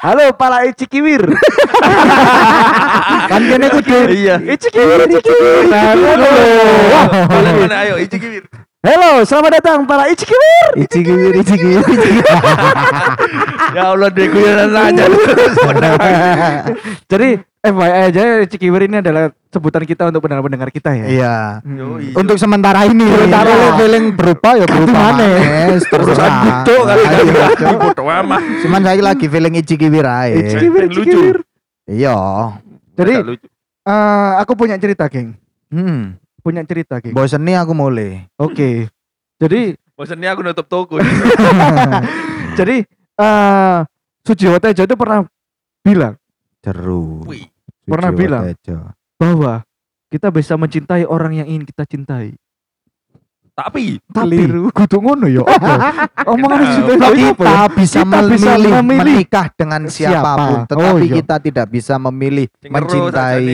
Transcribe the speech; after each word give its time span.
Halo 0.00 0.32
para 0.32 0.64
Icikiwir. 0.64 1.20
kan 3.28 3.42
kene 3.44 3.68
kudu 3.76 3.98
Iya. 4.08 4.40
Icikiwir, 4.40 5.04
Icikiwir. 5.12 5.68
Halo. 5.68 6.30
Ayo 7.68 7.94
Ici 8.00 8.16
Kiwir. 8.16 8.44
Halo, 8.80 9.20
selamat 9.28 9.60
datang 9.60 9.84
para 9.84 10.08
Icikiwir. 10.08 10.88
Icikiwir, 10.88 11.32
icikiwir, 11.44 11.84
icikiwir. 11.84 12.24
Ya 13.76 13.94
Allah 13.94 14.10
dia 14.10 14.26
guyonan 14.26 14.72
aja. 14.74 15.04
Jadi 17.12 17.38
FYI 17.60 18.08
aja 18.08 18.40
Icikiwir 18.40 18.88
ini 18.88 19.04
adalah 19.04 19.28
sebutan 19.52 19.84
kita 19.84 20.08
untuk 20.08 20.24
pendengar-pendengar 20.24 20.72
kita 20.72 20.96
ya. 20.96 21.04
Iya. 21.04 21.36
Yoi. 21.60 22.16
Untuk 22.16 22.40
sementara 22.40 22.88
ini, 22.88 23.04
Sementara. 23.04 23.52
kalau 23.52 23.70
feeling 23.76 24.04
berupa 24.16 24.50
ya 24.56 24.64
berupa 24.64 25.00
Urusan 25.12 25.76
terserah. 25.92 26.32
butuh 26.40 26.80
kali 26.88 27.02
kan. 27.04 27.20
Iya. 27.20 27.46
Bodoh 27.76 28.08
amat. 28.08 28.40
Cuman 28.64 28.80
saya 28.80 29.02
lagi 29.04 29.26
feeling 29.28 29.54
icikiwir 29.60 30.06
aja. 30.08 30.36
Icikiwir, 30.40 30.82
Lucu. 30.88 31.20
Iya. 31.84 32.16
Jadi 32.96 33.14
eh, 33.84 34.30
aku 34.40 34.52
punya 34.56 34.80
cerita, 34.80 35.04
geng. 35.12 35.36
Hmm. 35.68 36.16
Punya 36.40 36.64
cerita, 36.64 36.96
geng. 37.04 37.12
Bosen 37.12 37.44
nih 37.44 37.60
aku 37.60 37.76
mulai. 37.76 38.24
Oke. 38.40 38.88
Jadi 39.36 39.76
Bosannya 40.00 40.32
aku 40.32 40.40
nutup 40.40 40.64
toko. 40.64 40.96
jadi 42.58 42.88
eh 43.20 43.78
Sujiwo 44.24 44.56
Tejo 44.56 44.88
itu 44.88 44.96
pernah 44.96 45.28
bilang 45.84 46.16
Wih. 47.24 47.48
Pernah 47.82 48.10
Sujiwo 48.10 48.20
bilang. 48.20 48.42
Tejo. 48.46 48.78
bahwa 49.16 49.54
kita 50.08 50.28
bisa 50.28 50.54
mencintai 50.54 51.04
orang 51.04 51.32
yang 51.34 51.46
ingin 51.46 51.64
kita 51.64 51.84
cintai. 51.84 52.36
Tapi 53.50 54.00
Keliru. 54.08 54.72
Kudu 54.72 54.96
ngono 54.98 55.26
ya. 55.26 55.44
Omongan 56.32 56.58
apa 56.58 56.64
ya? 56.64 56.80
kita 56.80 57.08
bisa 57.12 57.28
Kita 57.28 57.66
bisa 57.76 58.00
memilih, 58.06 58.72
memilih 58.80 59.00
menikah 59.20 59.46
dengan 59.52 59.82
siapa. 59.84 60.12
siapa 60.14 60.32
pun, 60.38 60.56
Oh, 60.56 60.64
tetapi 60.66 61.04
iya. 61.04 61.14
kita 61.14 61.36
tidak 61.42 61.66
bisa 61.68 61.94
memilih 62.00 62.46
sing 62.54 62.70
ero 62.70 62.76
mencintai. 62.78 63.52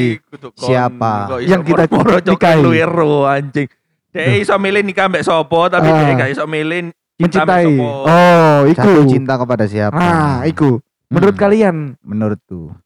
siapa 0.55 1.13
yang 1.43 1.63
kita 1.63 1.83
moro-moro 1.89 2.19
cok 2.21 2.33
nikahi. 2.33 2.63
lu 2.63 2.71
ero 2.73 3.27
anjing. 3.27 3.67
Dia 4.09 4.39
iso 4.39 4.55
milih 4.57 4.81
nikah 4.81 5.07
mbek 5.07 5.21
sopo 5.21 5.67
tapi 5.67 5.87
Ah. 5.87 5.99
dia 6.05 6.15
gak 6.17 6.31
iso 6.31 6.45
milih 6.47 6.93
Mencintai. 7.17 7.65
Oh, 7.81 8.59
iku. 8.69 8.77
Jatuh 8.79 9.05
cinta 9.09 9.35
kepada 9.35 9.65
siapa? 9.65 9.97
Ah, 9.97 10.45
iku. 10.45 10.79
Menurut 11.09 11.33
Hmm, 11.33 11.43
kalian 11.43 11.77
menurutku. 11.99 12.77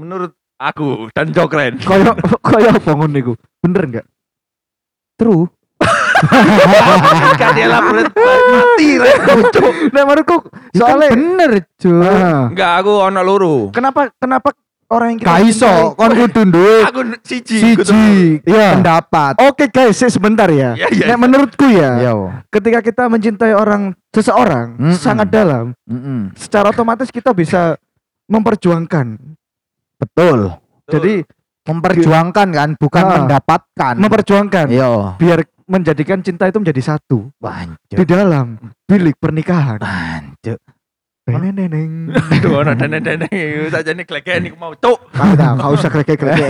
Menurut 0.00 0.32
aku 0.56 1.12
dan 1.12 1.28
Jokren. 1.30 1.76
koyo 1.88 2.16
koyo 2.40 2.68
apa 2.72 2.90
ngono 2.90 3.12
iku? 3.14 3.32
Bener 3.60 3.82
enggak? 3.84 4.06
True. 5.14 5.44
Gak 7.36 7.50
dia 7.54 7.66
lapor 7.66 7.96
mati 8.04 8.88
rek. 8.96 9.18
Cok. 9.56 9.72
Nah, 9.90 10.02
menurutku 10.04 10.36
Soalnya 10.70 11.08
soalnya 11.08 11.08
bener, 11.10 11.50
Cuk. 11.76 12.00
Ah. 12.00 12.48
Enggak 12.48 12.72
aku 12.78 12.92
ono 12.98 13.20
loro. 13.20 13.56
kenapa 13.70 14.12
kenapa 14.14 14.52
orang 14.90 15.14
yang 15.14 15.18
kita 15.18 15.30
Gak 15.30 15.40
iso, 15.46 15.64
cintai- 15.64 15.96
kon 15.96 16.10
kudu 16.12 16.40
duwe 16.50 16.76
Aku 16.82 17.00
siji. 17.22 17.56
kudu- 17.72 17.86
siji 17.86 18.12
Iya. 18.44 18.68
pendapat. 18.74 19.32
Oke 19.40 19.68
guys, 19.68 19.96
sih, 19.96 20.10
sebentar 20.10 20.50
ya. 20.50 20.74
Iya, 20.74 20.88
Nek 20.90 21.06
iya. 21.06 21.16
menurutku 21.16 21.66
ya, 21.66 21.90
Yo. 22.02 22.28
ketika 22.50 22.82
kita 22.82 23.06
mencintai 23.06 23.54
orang 23.54 23.94
seseorang 24.10 24.76
Mm-mm. 24.76 24.98
sangat 24.98 25.30
dalam, 25.30 25.72
Mm-mm. 25.86 26.34
secara 26.34 26.68
otomatis 26.68 27.08
kita 27.08 27.30
bisa 27.30 27.78
memperjuangkan. 28.26 29.16
Betul. 30.00 30.38
Jadi 30.88 31.14
Memperjuangkan 31.60 32.48
kan, 32.50 32.68
bukan 32.74 33.04
Ah. 33.04 33.12
mendapatkan. 33.20 33.94
memperjuangkan 33.94 34.66
Yo. 34.72 35.14
biar 35.20 35.44
menjadikan 35.68 36.18
cinta 36.18 36.48
itu 36.48 36.56
menjadi 36.56 36.82
satu 36.88 37.28
di 37.28 37.36
Wancuk. 37.38 38.06
dalam 38.08 38.56
bilik 38.88 39.14
pernikahan. 39.20 39.78
Wancuk. 39.78 40.58
Neneng. 41.30 42.10
Ono 42.42 42.72
dene-dene 42.74 43.28
saja 43.70 43.94
nih 43.94 44.02
kleken 44.02 44.50
iku 44.50 44.56
mau 44.58 44.74
cuk. 44.74 44.98
Tidak, 45.12 45.50
kau 45.54 45.70
usah 45.70 45.90
keleke-keleke. 45.92 46.48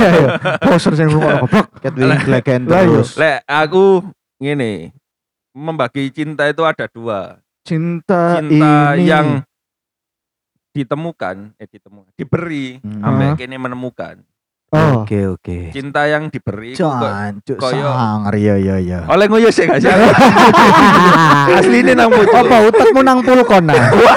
Poser 0.62 0.94
saya 0.96 1.10
rumah 1.10 1.44
goblok. 1.44 1.68
Ket 1.76 1.92
wing 1.92 2.16
gleken 2.24 2.60
Lah, 2.64 2.80
iya. 2.80 2.88
terus. 2.88 3.10
Lek 3.18 3.38
aku 3.44 3.84
ngene. 4.40 4.94
Membagi 5.52 6.08
cinta 6.08 6.48
itu 6.48 6.62
ada 6.62 6.86
dua. 6.86 7.42
Cinta, 7.60 8.40
Cinta 8.40 8.96
ini 8.96 9.04
yang 9.04 9.44
ditemukan, 10.70 11.36
eh 11.56 11.66
ditemukan, 11.66 12.12
diberi, 12.14 12.78
Hmm. 12.78 13.02
Ah. 13.02 13.34
kene 13.34 13.56
menemukan. 13.56 14.22
Oh, 14.70 15.02
Oke, 15.02 15.26
oke. 15.26 15.74
Cinta 15.74 16.06
yang 16.06 16.30
diberi 16.30 16.78
iku 16.78 16.86
kok 16.86 17.58
koyo- 17.58 17.90
sangar 17.90 18.30
iya 18.38 18.54
iya 18.54 18.78
iya. 18.78 18.98
oleh 19.10 19.26
ngoyo 19.26 19.50
sih 19.50 19.66
gak 19.66 19.82
sih? 19.82 19.90
Asli 21.58 21.82
ini 21.82 21.90
nang 21.90 22.06
pucuk. 22.06 22.30
Apa 22.30 22.70
utekmu 22.70 23.02
nang 23.02 23.18
pulkona? 23.18 23.74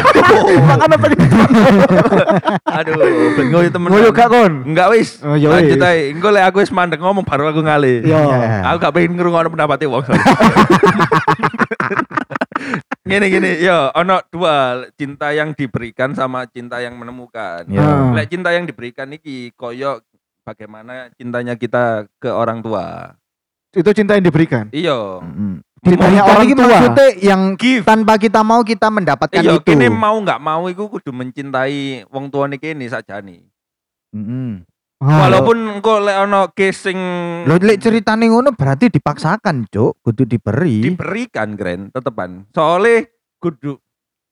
makan 0.70 0.94
apa 0.94 1.06
ini? 1.10 1.26
Aduh, 2.78 2.94
ben 3.34 3.46
ngoyo 3.50 3.70
temen. 3.74 3.90
Ngoyo 3.90 4.14
gak 4.14 4.30
kon? 4.30 4.54
Enggak 4.64 4.94
wis. 4.94 5.26
Oh, 5.26 5.34
ya 5.34 5.58
Lanjut 5.58 5.82
ae. 5.82 6.14
Engko 6.14 6.30
lek 6.30 6.46
aku 6.46 6.62
wis 6.62 6.70
mandek 6.70 7.02
ngomong 7.02 7.26
baru 7.26 7.50
aku 7.50 7.66
ngalih. 7.66 8.06
Yo. 8.06 8.14
Iya. 8.14 8.70
Aku 8.70 8.78
gak 8.78 8.94
pengen 8.94 9.18
ngrungokno 9.18 9.50
pendapatnya 9.50 9.90
wong. 9.90 10.06
Gini 13.04 13.28
gini, 13.28 13.60
yo, 13.60 13.92
ono 14.00 14.24
dua 14.32 14.88
cinta 14.96 15.36
yang 15.36 15.52
diberikan 15.52 16.16
sama 16.16 16.48
cinta 16.48 16.80
yang 16.80 16.96
menemukan. 16.96 17.68
Yo. 17.68 17.84
Ah. 17.84 18.16
Lek 18.16 18.32
cinta 18.32 18.56
yang 18.56 18.64
diberikan 18.64 19.12
iki 19.12 19.52
koyo 19.60 20.00
bagaimana 20.48 21.12
cintanya 21.20 21.60
kita 21.60 22.08
ke 22.16 22.32
orang 22.32 22.64
tua. 22.64 23.12
Itu 23.76 23.92
cinta 23.92 24.16
yang 24.16 24.24
diberikan. 24.24 24.72
Iyo. 24.72 25.20
Mm. 25.20 25.60
Cintanya 25.84 26.24
Memberikan 26.24 26.32
orang 26.32 26.46
iki 26.48 26.56
tua. 26.56 26.64
maksudnya 26.72 27.08
yang 27.20 27.42
Give. 27.60 27.84
tanpa 27.84 28.14
kita 28.16 28.40
mau 28.40 28.64
kita 28.64 28.88
mendapatkan 28.88 29.44
Iyo, 29.44 29.60
itu. 29.60 29.68
kene 29.68 29.92
mau 29.92 30.16
nggak 30.24 30.40
mau 30.40 30.64
iku 30.72 30.88
kudu 30.88 31.12
mencintai 31.12 32.08
wong 32.08 32.32
tuane 32.32 32.56
kene 32.56 32.88
sajane. 32.88 33.44
Mm-mm. 34.16 34.64
Ah, 34.64 34.73
Walaupun 35.04 35.58
engko 35.78 36.00
lek 36.00 36.18
ono 36.22 36.42
casing 36.50 37.00
Lho 37.44 37.56
lek 37.60 37.78
ceritane 37.78 38.26
ngono 38.26 38.52
berarti 38.52 38.88
dipaksakan, 38.88 39.68
Cuk. 39.68 40.00
Kudu 40.00 40.24
diberi. 40.24 40.80
diberikan 40.82 41.54
keren 41.54 41.92
tetepan. 41.92 42.48
Soalnya 42.50 43.04
kudu 43.38 43.76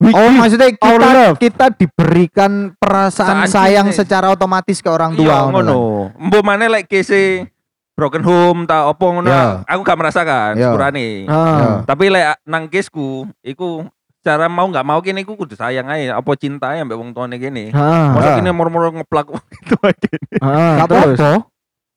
Oh, 0.02 0.30
maksudnya 0.34 0.66
kita 0.68 0.98
love. 0.98 1.38
kita 1.38 1.70
diberikan 1.70 2.74
perasaan 2.74 3.46
Saat 3.46 3.54
sayang 3.54 3.86
ini. 3.86 3.94
secara 3.94 4.34
otomatis 4.34 4.82
ke 4.82 4.90
orang 4.90 5.14
tua 5.14 5.22
iya 5.24 5.46
ngono. 5.46 5.62
ngono. 5.62 5.74
Mbok 6.18 6.42
maneh 6.42 6.66
lek 6.66 6.90
case 6.90 7.46
broken 7.94 8.26
home 8.26 8.66
ta 8.66 8.90
opo 8.90 9.14
ngono 9.14 9.30
Ya. 9.30 9.62
aku 9.62 9.80
gak 9.80 9.94
merasakan 9.94 10.58
Ya. 10.58 10.74
sepurane. 10.74 11.30
Ah. 11.30 11.86
Tapi 11.86 12.10
lek 12.10 12.34
nang 12.42 12.66
caseku 12.66 13.30
iku 13.40 13.86
cara 14.22 14.46
mau 14.46 14.70
nggak 14.70 14.86
mau 14.86 15.02
kene 15.02 15.26
iku 15.26 15.34
kudu 15.34 15.58
sayang 15.58 15.90
ae 15.90 16.06
apa 16.06 16.30
cinta 16.38 16.70
ambek 16.72 16.94
wong 16.94 17.10
tuane 17.10 17.36
kene. 17.36 17.74
Ah. 17.74 18.14
Masa 18.14 18.38
kene 18.38 18.54
moro-moro 18.54 18.94
ngeplak 18.94 19.26
wong 19.28 19.42
itu 19.58 19.76
aja. 19.82 20.10
Ah, 20.38 20.86
Gak 20.86 20.88
terus. 20.88 21.18
apa-apa. 21.18 21.30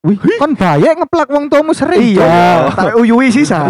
Wih, 0.06 0.18
kan 0.38 0.54
baik 0.54 1.02
ngeplak 1.02 1.30
wong 1.34 1.46
tuamu 1.50 1.74
sering. 1.74 2.14
Iya, 2.14 2.70
tak 2.74 2.94
uyui 2.94 3.34
sisa. 3.34 3.66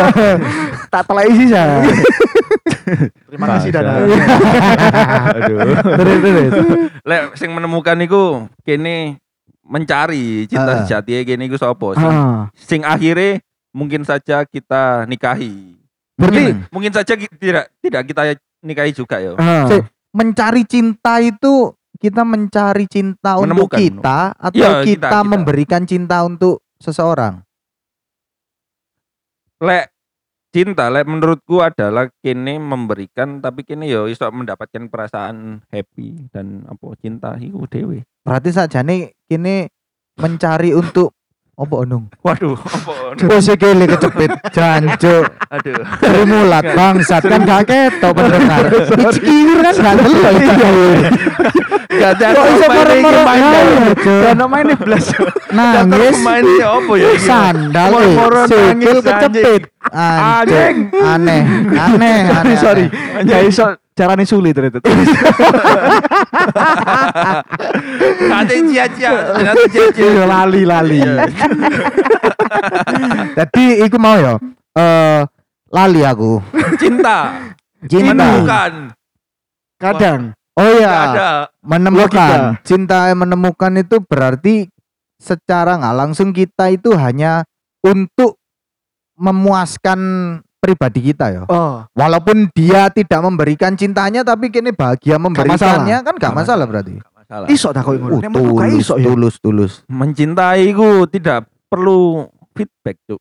tak 0.92 1.04
telai 1.04 1.28
sisa. 1.36 1.84
Terima 3.28 3.46
kasih 3.56 3.68
Dana. 3.72 3.92
Aduh. 5.36 5.58
Terus 5.84 6.16
terus. 6.20 6.52
Lek 7.04 7.22
sing 7.36 7.52
menemukan 7.52 7.96
iku 8.00 8.48
kene 8.64 9.20
mencari 9.64 10.48
cinta 10.48 10.82
sejati 10.82 11.22
kene 11.22 11.46
iku 11.46 11.54
sapa 11.60 11.94
sing, 11.94 12.12
sing 12.56 12.80
akhirnya 12.82 13.38
mungkin 13.70 14.02
saja 14.02 14.42
kita 14.44 15.04
nikahi. 15.06 15.79
Berarti 16.20 16.42
Hmm. 16.46 16.68
Mungkin 16.68 16.92
saja 16.92 17.12
tidak 17.16 17.64
tidak 17.80 18.02
kita 18.04 18.22
nikahi 18.60 18.92
juga 18.92 19.16
ya. 19.16 19.32
Si- 19.66 19.84
mencari 20.12 20.62
cinta 20.64 21.16
itu 21.18 21.72
kita 21.96 22.22
mencari 22.22 22.84
cinta 22.84 23.36
untuk 23.36 23.68
Menemukan. 23.68 23.78
kita 23.78 24.18
atau 24.34 24.56
Iya, 24.58 24.70
kita, 24.82 24.84
kita, 24.84 25.08
kita. 25.16 25.20
memberikan 25.22 25.82
cinta 25.84 26.16
untuk 26.20 26.60
seseorang. 26.76 27.40
Lek 29.60 29.92
cinta 30.50 30.88
lek 30.88 31.04
menurutku 31.04 31.60
adalah 31.60 32.08
kene 32.18 32.56
memberikan 32.56 33.38
tapi 33.38 33.62
kene 33.62 33.86
yo 33.86 34.08
iso 34.08 34.24
mendapatkan 34.26 34.88
perasaan 34.88 35.62
happy 35.68 36.32
dan 36.32 36.64
apa 36.66 36.84
cinta 36.96 37.36
iku 37.36 37.68
dhewe. 37.68 38.02
Berarti 38.20 38.50
saja 38.50 38.80
nih 38.80 39.14
kini 39.24 39.68
mencari 40.16 40.72
untuk 40.72 41.12
apa 41.60 41.74
onung? 41.84 42.08
Waduh, 42.24 42.56
apa? 42.76 42.92
Pose 43.20 43.52
kele 43.60 43.84
kecepit 43.84 44.32
jancuk. 44.48 45.28
Aduh. 45.52 45.84
Dari 46.00 46.22
mulat 46.24 46.64
bangsat 46.72 47.22
kan 47.28 47.44
gak 47.44 47.68
ketok 47.68 48.12
pendengar. 48.16 48.64
Ikir 49.20 49.58
kan 49.60 49.74
gak 49.76 49.94
delok 50.00 50.32
iki. 50.40 50.70
Gak 51.90 52.16
ada 52.16 52.26
Kok 52.32 52.46
iso 52.48 52.66
main. 52.72 53.44
ae, 53.44 53.92
Cuk. 53.92 54.20
Dana 54.24 54.44
main 54.48 54.68
blas. 54.72 55.06
Nangis 55.52 56.16
main 56.24 56.44
apa 56.48 56.92
ya 56.96 57.08
iki? 57.12 57.26
sandal 57.28 57.92
sikil 58.48 58.98
kecepit. 59.04 59.62
Anjing. 59.88 60.92
Aneh, 60.92 61.40
aneh, 61.72 62.18
aneh. 62.28 62.56
Sorry. 62.64 62.84
aneh. 63.16 63.32
Ya 63.32 63.40
iso 63.40 63.64
carane 63.96 64.28
sulit 64.28 64.52
ternyata. 64.52 64.84
Ada 68.40 68.52
cia-cia, 68.52 69.10
ternyata 69.32 69.62
cia-cia. 69.72 70.04
Iya, 70.04 70.24
lali 70.28 70.62
lali. 70.68 71.00
Iya. 71.00 71.24
Jadi 73.40 73.64
iku 73.88 73.96
mau 73.96 74.20
ya. 74.20 74.36
Eh 74.76 75.20
lali 75.72 76.00
aku. 76.04 76.44
Cinta. 76.76 77.32
Cinta. 77.88 78.12
Menemukan. 78.12 78.72
Kadang 79.80 80.36
Oh 80.60 80.68
iya, 80.76 80.92
ada. 81.08 81.30
menemukan. 81.64 82.60
Cinta 82.66 83.08
menemukan 83.16 83.72
itu 83.80 83.96
berarti 84.04 84.68
secara 85.16 85.80
nggak 85.80 85.96
langsung 85.96 86.36
kita 86.36 86.68
itu 86.68 86.92
hanya 87.00 87.48
untuk 87.80 88.39
memuaskan 89.20 89.98
pribadi 90.56 91.12
kita 91.12 91.26
ya. 91.28 91.42
Oh, 91.46 91.84
Walaupun 91.92 92.48
dia 92.52 92.88
tidak 92.88 93.20
memberikan 93.20 93.76
cintanya 93.76 94.20
tapi 94.20 94.48
kini 94.48 94.72
bahagia 94.72 95.16
memberikannya 95.16 96.00
kan 96.00 96.14
gak 96.16 96.20
Gak 96.20 96.36
masalah 96.36 96.64
berarti. 96.64 96.96
Nggak 96.96 97.14
masalah. 97.16 97.46
iso 97.48 97.68
tak 97.70 97.82
kok 97.84 97.94
ngono. 97.94 98.16
Uh, 98.16 98.20
gak 98.20 98.32
tulus, 98.34 98.72
iso 98.76 98.94
ya. 98.96 99.04
tulus, 99.06 99.34
tulus. 99.38 99.72
mencintai 99.86 100.66
ku 100.72 101.04
tidak 101.06 101.46
perlu 101.68 102.26
feedback 102.52 102.98
cuk 103.06 103.20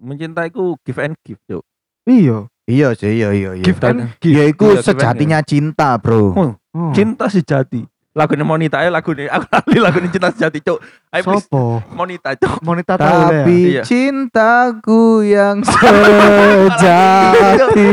mencintai 0.00 0.48
ku 0.48 0.74
give 0.82 0.98
and 0.98 1.14
give 1.20 1.38
cuk 1.44 1.62
Iya. 2.02 2.50
Iya 2.62 2.94
sih, 2.94 3.10
iya 3.14 3.30
iya 3.30 3.50
iya. 3.58 3.62
Give 3.62 3.78
and 3.82 4.10
give. 4.18 4.34
Ya 4.34 4.44
iku 4.46 4.70
Iya, 4.70 4.78
give 4.78 4.80
and 4.80 4.86
sejatinya 4.86 5.38
cinta, 5.42 5.98
Bro. 5.98 6.22
Oh, 6.32 6.52
Oh. 6.72 6.88
cinta 6.96 7.28
sejati 7.28 7.84
lagu 8.12 8.36
ini 8.36 8.44
Monita 8.44 8.76
ya 8.78 8.92
lagu 8.92 9.16
ini 9.16 9.24
aku 9.24 9.48
lali 9.48 9.78
lagu 9.80 9.96
ini 9.96 10.12
cinta 10.12 10.28
sejati 10.28 10.60
cuk 10.60 10.78
ayo 11.10 11.22
Sopo? 11.24 11.80
Monita 11.90 12.36
cuk 12.36 12.60
Monita 12.60 13.00
tahu 13.00 13.08
ya. 13.08 13.24
Tapi 13.24 13.56
Iya. 13.72 13.82
cintaku 13.82 15.02
yang 15.24 15.64
sejati. 16.68 17.84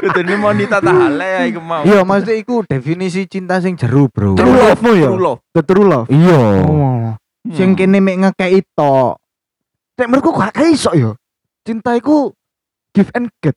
itu 0.00 0.18
ini 0.20 0.34
Monita 0.36 0.80
tahale 0.80 1.24
ya 1.24 1.42
iku 1.48 1.60
mau 1.60 1.84
Iya, 1.84 2.00
maksudnya 2.00 2.36
iku 2.36 2.64
definisi 2.64 3.24
cinta 3.24 3.60
sing 3.60 3.76
jeru, 3.76 4.08
Bro. 4.08 4.36
True 4.36 4.52
love-mu 4.52 4.92
ya? 4.94 5.08
True 5.08 5.20
love 5.20 5.40
love. 5.84 6.06
Iya. 6.08 6.40
Oh. 6.64 7.12
Sing 7.52 7.72
Hmm. 7.72 7.78
kene 7.78 8.00
mek 8.00 8.16
ngekei 8.24 8.64
tok. 8.72 9.20
Nek 9.94 10.08
menurutku 10.08 10.32
gak 10.32 10.56
gak 10.56 10.72
iso 10.72 10.90
ya. 10.96 11.12
Cinta 11.60 11.92
iku 11.92 12.32
give 12.92 13.12
and 13.12 13.28
get. 13.40 13.52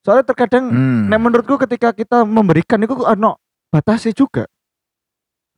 Soalnya 0.00 0.24
terkadang 0.24 0.72
Hmm. 0.72 1.12
nek 1.12 1.20
menurutku 1.20 1.60
ketika 1.60 1.92
kita 1.92 2.24
memberikan 2.24 2.80
itu 2.80 2.96
ono 2.96 3.36
batasnya 3.68 4.12
juga. 4.12 4.44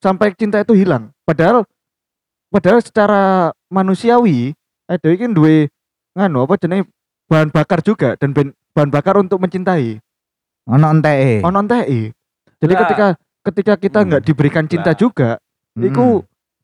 Sampai 0.00 0.32
cinta 0.32 0.60
itu 0.60 0.72
hilang. 0.72 1.12
Padahal 1.28 1.68
padahal 2.48 2.80
secara 2.80 3.52
manusiawi 3.68 4.56
ada 4.88 5.08
iki 5.12 5.28
duwe 5.30 5.68
nganu 6.16 6.48
apa 6.48 6.56
jenenge 6.56 6.88
bahan 7.30 7.52
bakar 7.52 7.84
juga 7.84 8.16
dan 8.16 8.34
ben- 8.34 8.56
bahan 8.74 8.90
bakar 8.90 9.20
untuk 9.20 9.38
mencintai. 9.38 10.00
Ono 10.66 10.86
enteke. 10.88 11.44
Ono 11.44 11.58
enteki. 11.60 12.10
Jadi 12.60 12.72
Lah. 12.74 12.80
ketika 12.84 13.06
ketika 13.40 13.74
kita 13.76 13.98
Hmm. 14.02 14.06
nggak 14.12 14.22
diberikan 14.24 14.64
cinta 14.66 14.92
Lah. 14.92 14.98
juga, 14.98 15.30
Hmm. 15.76 15.84
iku 15.86 16.06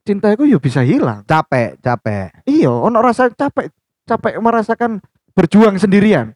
cinta 0.03 0.33
itu 0.33 0.45
ya 0.49 0.59
bisa 0.59 0.81
hilang. 0.83 1.23
capek, 1.25 1.77
capek. 1.81 2.31
Iya, 2.47 2.71
ono 2.73 2.99
rasa 3.01 3.31
capek, 3.31 3.71
capek 4.05 4.35
merasakan 4.41 5.01
berjuang 5.33 5.77
sendirian. 5.77 6.33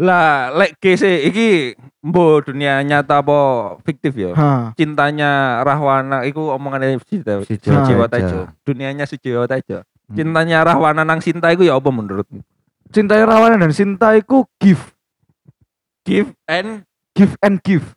Lah 0.00 0.24
lek 0.50 0.80
kese 0.80 1.20
iki 1.22 1.76
mbo 2.00 2.40
dunia 2.40 2.80
nyata 2.80 3.20
apa 3.20 3.38
fiktif 3.80 4.16
ya 4.16 4.32
Ha. 4.32 4.72
cintanya 4.72 5.60
Rahwana 5.60 6.24
iku 6.24 6.50
omongannya 6.50 6.96
si 6.98 7.20
Jiwa 7.20 7.44
Si 7.44 7.60
Jiwa 7.60 8.08
Tejo. 8.08 8.48
Dunianya 8.62 9.04
si 9.04 9.16
Jiwa 9.16 9.44
Tejo 9.44 9.84
Hmm. 10.08 10.16
cintanya 10.16 10.64
Rahwana 10.64 11.04
nang 11.04 11.20
Sinta 11.20 11.52
iku 11.52 11.62
ya 11.62 11.76
apa 11.76 11.86
menurutmu 11.86 12.42
Cintai 12.90 13.22
rawan 13.22 13.54
dan 13.54 13.70
cinta 13.70 14.10
iku 14.12 14.42
give, 14.58 14.82
give 16.02 16.34
and 16.44 16.82
give 17.12 17.38
and 17.38 17.62
give. 17.62 17.94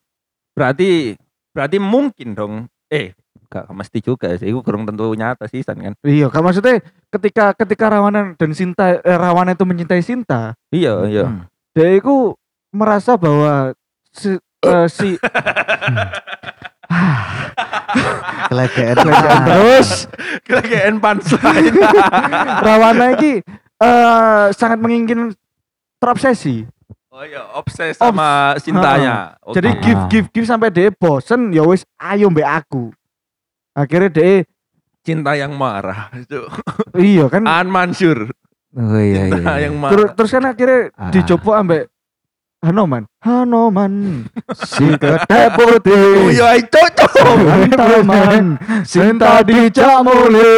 berarti 0.54 1.18
berarti 1.50 1.82
mungkin 1.82 2.38
dong 2.38 2.54
eh 2.86 3.18
gak 3.48 3.66
mesti 3.70 3.98
juga 4.00 4.30
sih 4.34 4.50
itu 4.50 4.62
kurang 4.62 4.86
tentu 4.86 5.10
nyata 5.10 5.46
sih 5.46 5.62
San 5.62 5.78
kan 5.78 5.98
Iya, 6.00 6.30
kan 6.30 6.42
maksudnya 6.42 6.78
ketika 7.10 7.54
ketika 7.56 7.86
rawanan 7.88 8.34
dan 8.34 8.50
cinta 8.52 8.94
eh, 8.96 9.18
rawanan 9.18 9.54
itu 9.54 9.66
mencintai 9.66 10.02
cinta, 10.02 10.54
iya 10.70 10.94
iya 11.06 11.26
Hmm. 11.26 11.50
Dia 11.74 11.90
itu 11.98 12.38
merasa 12.70 13.18
bahwa 13.18 13.74
si, 14.14 14.38
eh, 14.70 14.88
si 14.90 15.18
Kelegean. 18.50 18.96
terus 19.02 20.06
kelegean 20.46 21.02
punchline 21.02 21.74
rawana 22.66 23.18
ini 23.18 23.42
eh, 23.82 24.46
sangat 24.54 24.78
menginginkan 24.78 25.34
terobsesi. 25.98 26.70
oh 27.10 27.24
iya 27.26 27.42
obses 27.58 27.98
sama 27.98 28.54
cintanya 28.62 29.38
Oke. 29.42 29.58
Jadi 29.58 29.70
give 29.82 30.02
give 30.10 30.28
give 30.34 30.48
sampai 30.50 30.70
dia 30.70 30.90
bosen 30.94 31.54
ya 31.54 31.66
wis 31.66 31.86
ayo 31.98 32.30
mbek 32.30 32.46
aku. 32.46 32.94
Akhirnya 33.74 34.10
dia 34.14 34.46
cinta 35.04 35.36
yang 35.36 35.54
marah 35.54 36.10
itu 36.16 36.48
iya 36.96 37.28
kan 37.28 37.44
An 37.44 37.68
Mansur 37.70 38.32
Oh 38.74 38.98
iya 38.98 39.30
iya. 39.30 39.38
iya. 39.38 39.70
yang 39.70 39.78
terus 39.86 40.10
terus 40.18 40.30
kan 40.34 40.44
akhirnya 40.50 40.90
Ah. 40.98 41.14
dicoba 41.14 41.62
ambek 41.62 41.84
Hanoman. 42.64 43.04
Hanoman. 43.20 44.24
Si 44.72 44.88
kedai 44.96 45.52
putih. 45.52 45.92
oh 45.92 46.32
iya 46.32 46.56
itu 46.56 46.80
cocok 46.80 47.76
Taman 47.76 48.56
cinta 48.88 49.44
dicamuli. 49.44 50.56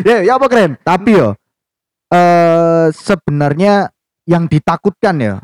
ya, 0.08 0.24
ya 0.24 0.32
apa 0.40 0.46
keren? 0.48 0.80
Tapi 0.80 1.10
yo 1.12 1.36
eh 2.10 2.90
sebenarnya 2.90 3.92
yang 4.26 4.50
ditakutkan 4.50 5.20
ya, 5.22 5.34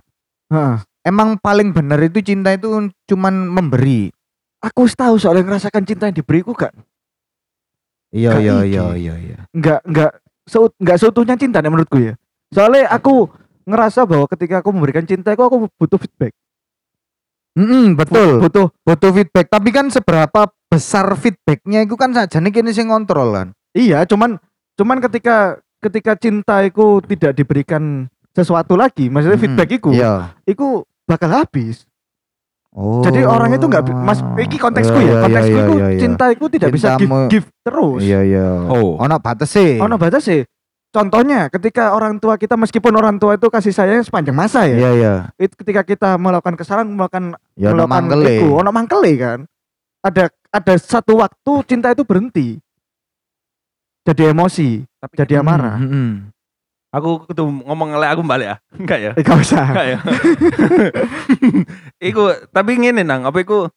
Heeh. 0.51 0.77
emang 1.07 1.39
paling 1.39 1.71
benar 1.71 2.01
itu 2.03 2.19
cinta 2.25 2.51
itu 2.51 2.67
cuman 3.07 3.35
memberi. 3.47 4.11
Aku 4.65 4.89
tahu 4.91 5.21
soalnya 5.21 5.47
ngerasakan 5.47 5.85
cinta 5.87 6.09
yang 6.11 6.17
diberiku 6.17 6.57
gak 6.57 6.75
Iya 8.15 8.39
iya 8.39 8.57
iya 8.63 8.85
iya 8.95 9.15
iya. 9.19 9.39
nggak 9.51 9.81
nggak 9.83 10.11
seut 10.47 10.73
nggak 10.79 10.99
seutuhnya 10.99 11.35
cinta 11.35 11.59
nih 11.59 11.71
menurutku 11.71 11.99
ya. 11.99 12.15
Soalnya 12.55 12.87
aku 12.89 13.27
ngerasa 13.67 14.07
bahwa 14.07 14.31
ketika 14.31 14.63
aku 14.63 14.71
memberikan 14.71 15.03
cinta 15.03 15.35
aku 15.35 15.43
aku 15.43 15.57
butuh 15.75 15.99
feedback. 15.99 16.33
Mm-mm, 17.57 17.97
betul. 17.97 18.39
Butuh 18.39 18.69
Butuh 18.85 19.11
feedback. 19.17 19.49
Tapi 19.49 19.73
kan 19.73 19.89
seberapa 19.89 20.47
besar 20.69 21.09
feedbacknya 21.17 21.83
itu 21.83 21.97
kan 21.97 22.13
saja 22.13 22.37
nih 22.39 22.53
kini 22.53 22.71
sing 22.71 22.93
ngontrol 22.93 23.33
kan. 23.33 23.49
iya, 23.73 24.05
cuman 24.09 24.41
cuman 24.77 24.99
ketika 25.05 25.61
ketika 25.81 26.17
cinta 26.17 26.65
itu 26.65 27.01
tidak 27.05 27.37
diberikan 27.37 28.09
sesuatu 28.33 28.77
lagi, 28.77 29.09
maksudnya 29.09 29.37
feedback 29.37 29.69
itu, 29.73 29.93
Iya. 29.93 30.33
itu 30.45 30.85
bakal 31.05 31.33
habis. 31.33 31.85
Oh. 32.77 33.01
Jadi 33.01 33.25
orang 33.25 33.57
itu 33.57 33.65
nggak 33.65 33.89
mas 33.89 34.21
iki 34.37 34.61
konteksku 34.61 35.01
Iya, 35.01 35.09
ya, 35.09 35.09
iya, 35.09 35.23
konteksku 35.25 35.57
iya, 35.57 35.65
itu 35.65 35.77
cinta 35.97 36.25
itu 36.29 36.45
tidak 36.53 36.71
bisa 36.77 37.01
give, 37.01 37.13
give 37.33 37.49
terus. 37.65 38.01
Iya 38.05 38.21
iya. 38.21 38.49
Oh. 38.69 39.01
Ono 39.01 39.17
batese. 39.17 39.81
Ono 39.81 39.97
batas 39.97 40.29
sih. 40.29 40.45
Contohnya 40.93 41.49
ketika 41.49 41.97
orang 41.97 42.21
tua 42.21 42.37
kita 42.37 42.53
meskipun 42.57 42.93
orang 42.93 43.17
tua 43.17 43.41
itu 43.41 43.49
kasih 43.49 43.73
sayang 43.73 44.05
sepanjang 44.05 44.37
masa 44.37 44.69
ya. 44.69 44.77
Iya 44.77 44.91
iya. 44.93 45.15
Itu 45.41 45.57
ketika 45.57 45.89
kita 45.89 46.21
melakukan 46.21 46.53
kesalahan 46.53 46.89
melakukan 46.93 47.41
Ya 47.57 47.73
melakukan 47.73 48.13
mangkele. 48.13 48.37
iku, 48.45 48.49
ono 48.61 48.69
mangkele 48.69 49.13
kan. 49.17 49.39
Ada 50.05 50.29
ada 50.53 50.75
satu 50.77 51.25
waktu 51.25 51.53
cinta 51.65 51.97
itu 51.97 52.05
berhenti. 52.05 52.61
Jadi 54.05 54.23
emosi, 54.31 54.85
tapi 55.03 55.15
jadi 55.19 55.43
amarah. 55.43 55.83
Mm, 55.83 55.89
mm, 55.91 56.13
aku 56.97 57.29
kudu 57.29 57.45
ngomong 57.69 57.93
ngelek 57.93 58.11
aku 58.17 58.23
balik 58.25 58.47
ya 58.53 58.57
enggak 58.73 58.99
ya 58.99 59.11
Eh, 59.13 59.23
gak 59.23 59.37
usah. 59.37 59.67
enggak 59.69 59.87
ya 59.87 59.99
iku 62.09 62.23
tapi 62.51 62.73
ngene 62.77 63.03
nang 63.03 63.25
apa 63.25 63.39
iku 63.39 63.69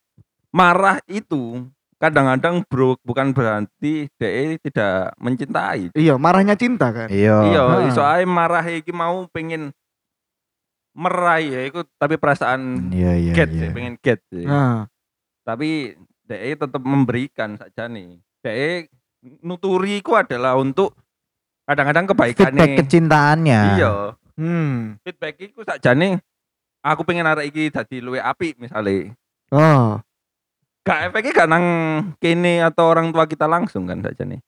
marah 0.50 0.98
itu 1.06 1.68
kadang-kadang 2.00 2.64
bro 2.64 2.96
bukan 3.04 3.36
berarti 3.36 4.08
dia 4.10 4.56
tidak 4.58 5.12
mencintai 5.20 5.92
Iya, 5.92 6.16
marahnya 6.16 6.56
cinta 6.56 6.96
kan. 6.96 7.12
Iya. 7.12 7.36
iya 7.46 7.62
iso 7.86 8.00
ae 8.00 8.24
marah 8.24 8.64
iki 8.64 8.90
mau 8.90 9.28
pengen 9.28 9.76
meraih 10.96 11.48
ya 11.50 11.62
iku 11.68 11.84
tapi 11.96 12.16
perasaan 12.16 12.90
Iya 12.90 13.12
iya. 13.16 13.34
get 13.36 13.50
iya. 13.52 13.60
sih, 13.62 13.70
pengen 13.72 13.94
get 14.00 14.20
sih. 14.32 14.48
Nah, 14.48 14.88
tapi 15.44 15.96
DE 16.24 16.52
tetap 16.56 16.82
memberikan 16.82 17.56
saja 17.56 17.86
nih 17.86 18.16
DE 18.42 18.88
nuturi 19.44 20.00
ku 20.00 20.16
adalah 20.16 20.56
untuk 20.56 20.96
kadang-kadang 21.70 22.06
kebaikan 22.10 22.50
Feedback 22.50 22.70
kecintaannya. 22.82 23.62
iya 23.78 23.94
hmm. 24.42 24.98
feedback 25.06 25.38
iku 25.38 25.62
sakjane 25.62 26.18
aku 26.82 27.06
pengen 27.06 27.30
arek 27.30 27.54
iki 27.54 27.70
dadi 27.70 28.02
luwih 28.02 28.24
apik 28.26 28.58
misale 28.58 29.14
Oh, 29.50 29.98
gak 30.82 31.10
efeknya 31.10 31.32
gak 31.34 31.50
nang 31.50 31.66
kene 32.18 32.62
atau 32.62 32.90
orang 32.90 33.10
tua 33.10 33.26
kita 33.26 33.46
langsung 33.46 33.86
kan 33.86 34.02
sakjane 34.02 34.42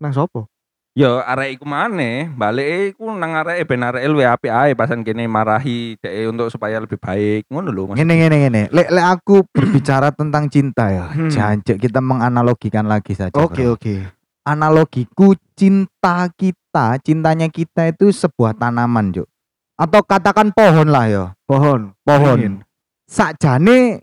nang 0.00 0.12
sopo? 0.12 0.48
ya 0.92 1.24
arek 1.24 1.56
iku 1.56 1.64
maneh 1.64 2.28
balik 2.36 2.92
iku 2.92 3.16
nang 3.16 3.32
arek 3.32 3.64
ben 3.64 3.80
arek 3.80 4.04
luwih 4.12 4.28
apik 4.28 4.52
ae 4.52 4.76
pasan 4.76 5.00
kene 5.00 5.24
marahi 5.24 5.96
dhek 5.96 6.28
untuk 6.28 6.52
supaya 6.52 6.76
lebih 6.76 7.00
baik 7.00 7.48
ngono 7.48 7.72
lho 7.72 7.82
Mas 7.88 7.96
Ngene 7.96 8.12
ngene 8.20 8.36
ngene. 8.44 8.62
Lek 8.68 8.92
lek 8.92 9.06
aku 9.08 9.40
berbicara 9.48 10.12
tentang 10.12 10.52
cinta 10.52 10.92
ya. 10.92 11.08
Hmm. 11.08 11.32
Jancuk 11.32 11.80
kita 11.80 12.04
menganalogikan 12.04 12.84
lagi 12.84 13.16
saja. 13.16 13.32
Oke, 13.32 13.64
bro. 13.64 13.80
oke. 13.80 14.21
Analogiku 14.42 15.38
cinta 15.54 16.26
kita, 16.34 16.98
cintanya 16.98 17.46
kita 17.46 17.94
itu 17.94 18.10
sebuah 18.10 18.58
tanaman, 18.58 19.14
Juk. 19.14 19.30
Atau 19.78 20.02
katakan 20.02 20.50
pohon 20.50 20.90
lah 20.90 21.06
ya. 21.06 21.24
Pohon, 21.46 21.94
Pohon. 22.02 22.66
Sakjane 23.06 24.02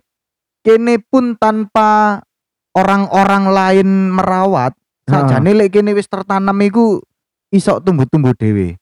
kene 0.63 1.03
pun 1.03 1.36
tanpa 1.36 2.22
orang-orang 2.72 3.43
lain 3.51 3.89
merawat, 4.15 4.75
sakjane 5.08 5.51
lek 5.55 5.75
kene 5.75 5.91
wis 5.91 6.08
tertanam 6.08 6.55
iku 6.63 7.03
iso 7.51 7.84
tumbuh-tumbuh. 7.84 8.31
Contohnya? 8.36 8.77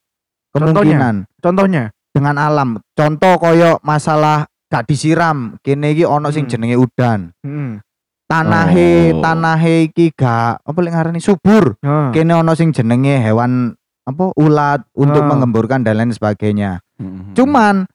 Kemungkinan 0.54 1.14
Contohnya, 1.38 1.82
dengan 2.14 2.36
alam. 2.38 2.68
Contoh 2.94 3.34
koyo 3.40 3.78
masalah 3.82 4.46
gak 4.68 4.84
disiram, 4.86 5.56
kene 5.64 5.96
iki 5.96 6.04
ono 6.04 6.28
sing 6.30 6.44
Hmm. 6.46 6.52
jenenge 6.52 6.76
udan. 6.76 7.20
Hmm. 7.42 7.80
Tanahe, 8.28 9.16
Oh. 9.16 9.24
tanahe 9.24 9.88
iki 9.88 10.12
gak 10.12 10.60
apa 10.60 10.78
lek 10.84 10.92
ngarani 10.92 11.16
subur. 11.16 11.80
Ah. 11.80 12.12
Kene 12.12 12.36
ono 12.36 12.52
sing 12.52 12.76
jenenge 12.76 13.16
hewan 13.24 13.72
apa 14.04 14.36
ulat 14.36 14.84
untuk 14.92 15.24
mengemburkan 15.24 15.80
dan 15.80 15.96
lain 15.96 16.12
sebagainya. 16.12 16.84
Hmm. 17.00 17.32
Cuman 17.32 17.88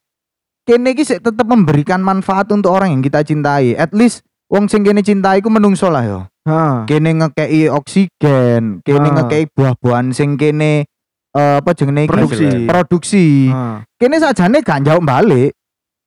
kene 0.66 0.90
iki 0.90 1.06
sik 1.06 1.22
tetep 1.22 1.46
memberikan 1.46 2.02
manfaat 2.02 2.50
untuk 2.50 2.74
orang 2.74 2.90
yang 2.98 3.02
kita 3.06 3.22
cintai. 3.22 3.78
At 3.78 3.94
least 3.94 4.26
wong 4.50 4.66
sing 4.66 4.82
kene 4.82 5.06
cintai 5.06 5.38
ku 5.38 5.54
menungso 5.54 5.86
lah 5.86 6.02
yo. 6.02 6.20
Kene 6.90 7.14
ngekei 7.14 7.70
oksigen, 7.70 8.82
kene 8.82 9.08
Ah. 9.08 9.14
ngekei 9.22 9.46
buah-buahan 9.54 10.10
sing 10.10 10.34
kene 10.34 10.82
eh, 11.30 11.56
apa 11.62 11.70
jenenge? 11.78 12.10
Produksi. 12.10 12.46
produksi. 12.66 13.26
Ah. 13.54 13.86
Kene 13.94 14.18
sajane 14.18 14.66
gak 14.66 14.82
jauh 14.82 14.98
balik. 14.98 15.54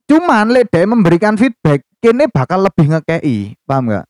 Cuman 0.04 0.52
lek 0.52 0.68
memberikan 0.84 1.40
feedback, 1.40 1.84
kene 2.04 2.28
bakal 2.28 2.64
lebih 2.64 2.92
ngekei, 2.92 3.56
paham 3.64 3.92
gak? 3.92 4.04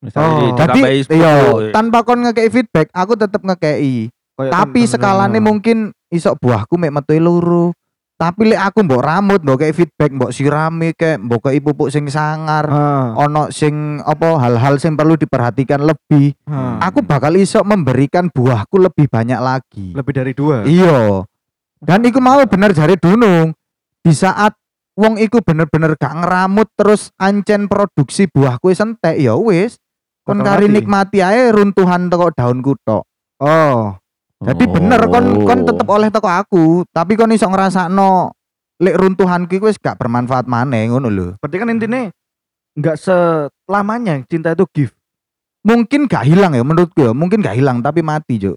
Misalnya 0.00 0.28
Oh. 0.28 0.36
Jadi 0.36 0.46
ditambahi 0.56 1.00
10, 1.04 1.12
iya, 1.12 1.32
eh. 1.68 1.72
tanpa 1.76 1.98
kon 2.02 2.24
ngekei 2.24 2.48
feedback, 2.48 2.88
aku 2.96 3.12
tetep 3.20 3.44
ngekei. 3.44 4.08
Kayak 4.08 4.52
Tapi 4.56 4.80
skalane 4.88 5.38
mungkin 5.38 5.92
isok 6.08 6.40
buahku 6.40 6.80
mek 6.80 6.92
metu 6.92 7.12
loro. 7.20 7.76
Tapi 8.16 8.52
lek 8.52 8.60
aku 8.60 8.84
mbok 8.84 9.00
rambut, 9.00 9.40
mbok 9.40 9.64
kei 9.64 9.72
feedback, 9.72 10.12
mbok 10.12 10.28
sirami 10.28 10.92
kek, 10.92 11.20
mbok 11.24 11.48
kei 11.48 11.56
pupuk 11.56 11.88
sing 11.88 12.04
sangar, 12.08 12.68
Ah. 12.68 13.16
ono 13.16 13.48
sing 13.48 13.96
apa 14.04 14.36
hal-hal 14.36 14.76
sing 14.76 14.92
perlu 14.92 15.16
diperhatikan 15.16 15.80
lebih. 15.80 16.36
Ah. 16.44 16.76
Aku 16.84 17.00
bakal 17.00 17.32
iso 17.40 17.64
memberikan 17.64 18.28
buahku 18.28 18.76
lebih 18.76 19.08
banyak 19.08 19.40
lagi. 19.40 19.96
lebih 19.96 20.12
dari 20.12 20.32
dua. 20.36 20.68
Iya. 20.68 21.24
Dan 21.80 22.04
iku 22.04 22.20
mau 22.20 22.44
bener 22.44 22.76
jare 22.76 23.00
Dunung. 23.00 23.56
Di 24.04 24.12
saat 24.12 24.52
wong 25.00 25.16
iku 25.16 25.40
bener-bener 25.40 25.96
gak 25.96 26.12
ngeramut 26.20 26.68
terus 26.76 27.08
ancen 27.16 27.72
produksi 27.72 28.28
buah 28.28 28.60
kue 28.60 28.76
sentek 28.76 29.16
ya 29.16 29.32
wis. 29.32 29.80
Kon 30.30 30.46
kari 30.46 30.66
mati. 30.70 30.74
nikmati 30.78 31.18
ae 31.26 31.50
runtuhan 31.50 32.06
teko 32.06 32.30
daun 32.30 32.62
kutok. 32.62 33.02
Oh. 33.42 33.98
Jadi 34.40 34.64
bener 34.70 35.02
kon 35.10 35.44
kon 35.44 35.60
tetep 35.66 35.88
oleh 35.90 36.08
teko 36.08 36.28
aku, 36.30 36.64
tapi 36.94 37.18
kon 37.18 37.34
iso 37.34 37.50
ngrasakno 37.50 38.32
lek 38.80 38.96
runtuhanku 38.96 39.52
iku 39.60 39.68
wis 39.68 39.76
gak 39.76 40.00
bermanfaat 40.00 40.48
maneh 40.48 40.88
ngono 40.88 41.12
lho. 41.12 41.26
Berarti 41.42 41.56
kan 41.60 41.68
intinya 41.68 42.08
nggak 42.78 42.96
selamanya 42.96 44.24
cinta 44.24 44.56
itu 44.56 44.64
gift. 44.72 44.96
Mungkin 45.60 46.08
gak 46.08 46.24
hilang 46.24 46.56
ya 46.56 46.64
menurutku 46.64 47.04
ya, 47.04 47.12
mungkin 47.12 47.44
gak 47.44 47.52
hilang 47.52 47.84
tapi 47.84 48.00
mati, 48.00 48.40
Cuk. 48.40 48.56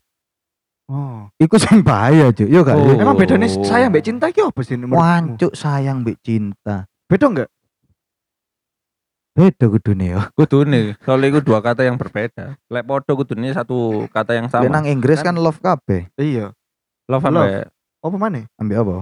Oh. 0.87 1.27
Iku 1.35 1.59
sing 1.59 1.83
bahaya, 1.83 2.31
Cuk. 2.31 2.47
Yo 2.47 2.63
gak? 2.63 2.79
Oh. 2.79 2.95
Emang 2.95 3.19
bedanya 3.19 3.51
sayang 3.51 3.91
mbak 3.91 4.07
cinta 4.07 4.31
iki 4.31 4.39
apa 4.39 4.59
sih? 4.63 4.79
menurutmu? 4.79 4.95
Wancuk 4.95 5.51
sayang 5.51 6.07
mbek 6.07 6.15
cinta. 6.23 6.87
Beda 7.11 7.27
enggak? 7.27 7.49
Beda 9.33 9.65
kudune 9.65 10.13
yo. 10.13 10.21
Kudune, 10.37 10.93
soalnya 11.01 11.27
itu 11.33 11.41
dua 11.41 11.57
kata 11.57 11.81
yang 11.81 11.97
berbeda. 11.97 12.53
Lek 12.69 12.85
podo 12.85 13.17
kudune 13.17 13.49
satu 13.49 14.05
kata 14.13 14.37
yang 14.37 14.45
sama. 14.45 14.69
nang 14.69 14.85
Inggris 14.85 15.25
Kan- 15.25 15.33
kan 15.33 15.41
love 15.41 15.57
kabeh. 15.57 16.05
Iya. 16.13 16.53
Love 17.09 17.25
ambek 17.25 17.65
Apa 18.03 18.15
mana? 18.19 18.45
Ambek 18.61 18.77
apa? 18.77 18.95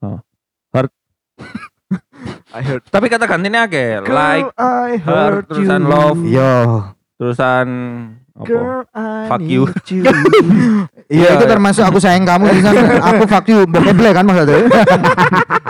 I 2.50 2.62
heard. 2.62 2.82
Tapi 2.86 3.06
kata 3.10 3.26
gantinya 3.26 3.66
akeh. 3.66 4.06
Like 4.06 4.54
I 4.54 4.98
her, 4.98 5.42
heard 5.42 5.44
terusan 5.50 5.82
you. 5.82 5.90
love. 5.90 6.20
Yo. 6.22 6.54
terusan 7.18 7.66
apa? 8.14 8.19
Girl, 8.46 8.86
I 8.94 9.28
Fuck 9.28 9.42
you. 9.44 9.68
need 9.68 9.88
you. 9.90 10.02
Iya, 11.10 11.26
Iya, 11.26 11.28
itu 11.34 11.44
iya. 11.44 11.50
termasuk 11.50 11.82
aku 11.82 11.98
sayang 11.98 12.22
kamu 12.22 12.54
di 12.54 12.62
sana. 12.62 12.80
aku 13.10 13.22
fuck 13.26 13.46
you, 13.50 13.66
bokep 13.66 13.98
kan 14.14 14.22
maksudnya. 14.22 14.62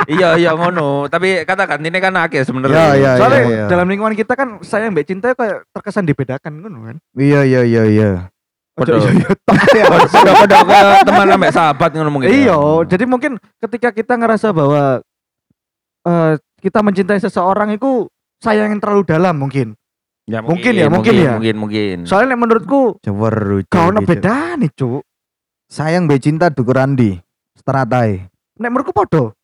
iya 0.05 0.29
iya 0.37 0.51
ngono. 0.53 1.09
Tapi 1.09 1.49
kata 1.49 1.65
gantinya 1.65 1.97
kan 1.97 2.13
akeh 2.29 2.41
Iya, 2.41 2.45
sebenarnya. 2.45 2.85
iya. 2.93 3.11
Soalnya 3.17 3.41
iya. 3.49 3.65
dalam 3.65 3.89
lingkungan 3.89 4.13
kita 4.13 4.37
kan 4.37 4.61
sayang 4.61 4.93
mbak 4.93 5.09
cinta 5.09 5.33
kayak 5.33 5.65
terkesan 5.73 6.05
dibedakan 6.05 6.61
kan 6.61 6.73
kan. 6.73 6.97
Iya, 7.17 7.41
iya, 7.49 7.61
iya, 7.65 7.83
iya. 7.89 8.11
Padha. 8.77 8.97
Ojo, 9.01 9.09
iya, 9.09 9.85
iya, 9.85 9.85
ya. 10.69 11.01
Teman 11.05 11.27
ambek 11.41 11.53
sahabat 11.57 11.91
ngono 11.97 12.11
mungkin. 12.13 12.29
Iya, 12.29 12.57
jadi 12.85 13.05
mungkin 13.09 13.33
ketika 13.65 13.97
kita 13.97 14.15
ngerasa 14.21 14.53
bahwa 14.53 15.01
eh, 16.05 16.33
kita 16.61 16.85
mencintai 16.85 17.21
seseorang 17.21 17.73
itu 17.77 18.09
sayang 18.45 18.77
yang 18.77 18.81
terlalu 18.81 19.09
dalam 19.09 19.37
mungkin. 19.37 19.73
Ya, 20.31 20.39
Mungkin 20.47 20.73
ya, 20.79 20.87
mungkin 20.87 21.15
ya. 21.19 21.35
Mungkin 21.35 21.57
mungkin. 21.59 21.97
Soalnya 22.07 22.39
nek 22.39 22.41
menurutku 22.47 23.03
Cewer 23.03 23.67
kau 23.67 23.91
ono 23.91 24.07
beda 24.07 24.55
nih 24.55 24.71
cuk. 24.71 25.03
Sayang 25.67 26.07
mbek 26.07 26.23
cinta 26.23 26.55
dukuran 26.55 26.95
di 26.95 27.19
stratae. 27.59 28.31
Nek 28.63 28.71
menurutku 28.71 28.95
podo. 28.95 29.35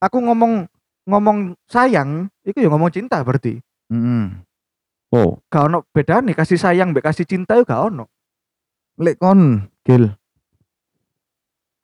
Aku 0.00 0.24
ngomong 0.24 0.64
ngomong 1.04 1.52
sayang, 1.68 2.32
itu 2.40 2.56
ya 2.56 2.72
ngomong 2.72 2.88
cinta 2.88 3.20
berarti. 3.20 3.60
Heeh. 3.92 4.24
Oh. 5.12 5.36
Gak 5.52 5.68
ono 5.68 5.84
beda 5.92 6.24
nih 6.24 6.32
kasih 6.32 6.56
sayang 6.56 6.96
mbek 6.96 7.04
kasih 7.04 7.28
cinta 7.28 7.60
itu 7.60 7.68
gak 7.68 7.92
ono. 7.92 8.08
Lek 8.96 9.20
kon, 9.20 9.68
Gil. 9.84 10.08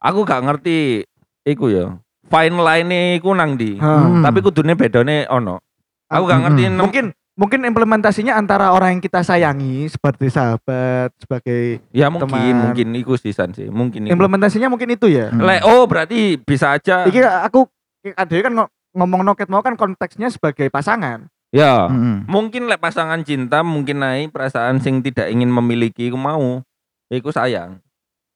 Aku 0.00 0.25
gak 0.25 0.49
ngerti 0.49 1.04
iku 1.44 1.68
ya. 1.68 2.00
Fine 2.32 2.56
line 2.56 3.20
iku 3.20 3.37
nang 3.37 3.61
di. 3.61 3.76
Hmm. 3.76 4.25
Tapi 4.25 4.40
kudune 4.40 4.73
bedone 4.80 5.28
ono. 5.28 5.61
Aku 6.09 6.25
gak 6.25 6.40
ngerti 6.49 6.62
Hmm. 6.73 6.80
Mungkin 6.80 7.04
mungkin 7.40 7.64
implementasinya 7.64 8.37
antara 8.37 8.68
orang 8.76 8.92
yang 8.92 9.02
kita 9.02 9.25
sayangi 9.25 9.88
seperti 9.88 10.28
sahabat 10.28 11.09
sebagai 11.16 11.80
ya 11.88 12.12
mungkin 12.12 12.28
teman. 12.28 12.56
mungkin 12.68 12.88
iku 13.00 13.16
sisan 13.16 13.56
sih. 13.56 13.73
Mungkin 13.73 14.04
iku. 14.04 14.12
implementasinya 14.12 14.68
mungkin 14.68 14.92
itu 14.92 15.09
ya. 15.09 15.32
Hmm. 15.32 15.49
Oh 15.64 15.88
berarti 15.88 16.37
bisa 16.37 16.76
aja. 16.76 17.09
Iki 17.09 17.25
aku 17.25 17.64
ada 18.12 18.35
kan 18.44 18.52
ngo- 18.52 18.73
ngomong 18.92 19.25
noket 19.25 19.49
mau 19.49 19.64
kan 19.64 19.73
konteksnya 19.73 20.28
sebagai 20.28 20.68
pasangan. 20.68 21.32
Ya. 21.49 21.88
Heeh. 21.88 22.28
Mungkin 22.28 22.68
lek 22.68 22.85
pasangan 22.85 23.25
cinta 23.25 23.64
mungkin 23.64 24.04
naik 24.04 24.37
perasaan 24.37 24.85
sing 24.85 25.00
tidak 25.00 25.32
ingin 25.32 25.49
memiliki 25.49 26.12
iku 26.12 26.20
mau. 26.20 26.61
Iku 27.09 27.32
sayang. 27.32 27.80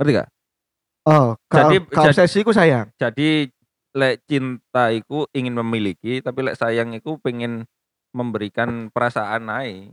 Ngerti 0.00 0.18
gak? 0.18 0.28
Oh, 1.04 1.36
Jadi- 1.52 1.84
jadi 1.84 2.08
obsesi 2.08 2.40
ku 2.40 2.56
sayang. 2.56 2.88
Jadi 2.96 3.52
lek 3.94 4.24
cinta 4.24 4.88
iku 4.90 5.28
ingin 5.30 5.54
memiliki 5.54 6.24
tapi 6.24 6.40
lek 6.40 6.56
sayang 6.56 6.96
iku 6.96 7.20
pengen 7.20 7.68
memberikan 8.14 8.88
perasaan 8.94 9.50
naik. 9.50 9.92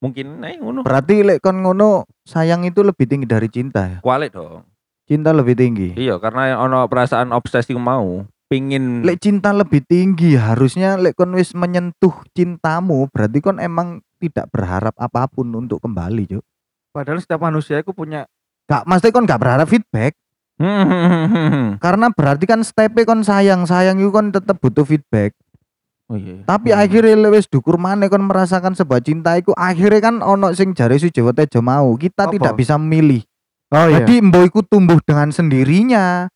Mungkin 0.00 0.40
naik 0.40 0.64
ngono. 0.64 0.80
Berarti 0.86 1.20
lek 1.20 1.44
kon 1.44 1.60
ngono, 1.60 2.08
sayang 2.24 2.64
itu 2.64 2.80
lebih 2.80 3.04
tinggi 3.04 3.28
dari 3.28 3.50
cinta 3.52 3.84
ya. 3.84 3.98
Kualik 4.00 4.32
dong. 4.32 4.64
Cinta 5.04 5.34
lebih 5.34 5.58
tinggi. 5.58 5.92
Iya, 5.98 6.16
karena 6.22 6.56
ono 6.62 6.86
perasaan 6.86 7.34
obsesi 7.34 7.74
mau, 7.74 8.24
pingin 8.46 9.02
Lek 9.02 9.18
cinta 9.18 9.50
lebih 9.50 9.82
tinggi, 9.84 10.38
harusnya 10.38 10.94
lek 10.96 11.18
kon 11.18 11.34
wis 11.34 11.52
menyentuh 11.52 12.14
cintamu, 12.32 13.10
berarti 13.10 13.42
kon 13.42 13.58
emang 13.58 14.00
tidak 14.22 14.48
berharap 14.54 14.94
apa 14.96 15.26
pun 15.26 15.50
untuk 15.52 15.82
kembali, 15.82 16.38
Cuk. 16.38 16.44
Padahal 16.94 17.18
setiap 17.18 17.42
manusia 17.42 17.82
itu 17.82 17.90
punya 17.90 18.30
Gak, 18.70 18.86
mesti 18.86 19.10
kon 19.10 19.26
gak 19.26 19.42
berharap 19.42 19.66
feedback. 19.66 20.14
Karena 21.82 22.06
berarti 22.14 22.46
kan 22.46 22.62
step 22.62 22.94
kon 23.02 23.26
sayang, 23.26 23.66
sayang 23.66 23.98
itu 23.98 24.14
kon 24.14 24.30
tetap 24.30 24.62
butuh 24.62 24.86
feedback. 24.86 25.34
Oh 26.10 26.18
iya. 26.18 26.42
Tapi 26.42 26.74
akhirnya 26.74 27.14
lewis 27.14 27.46
dukur 27.46 27.78
mana 27.78 28.10
kon 28.10 28.26
merasakan 28.26 28.74
sebuah 28.74 28.98
cinta 28.98 29.38
iku 29.38 29.54
akhirnya 29.54 30.10
kan 30.10 30.14
ono 30.18 30.50
sing 30.50 30.74
jare 30.74 30.98
Sujiwo 30.98 31.30
Tejo 31.30 31.62
mau. 31.62 31.94
Kita 31.94 32.26
Apa? 32.26 32.34
tidak 32.34 32.58
bisa 32.58 32.74
memilih. 32.74 33.22
Oh 33.70 33.86
Jadi 33.86 34.18
mbok 34.18 34.42
iku 34.50 34.60
tumbuh 34.66 34.98
dengan 35.06 35.30
sendirinya. 35.30 36.26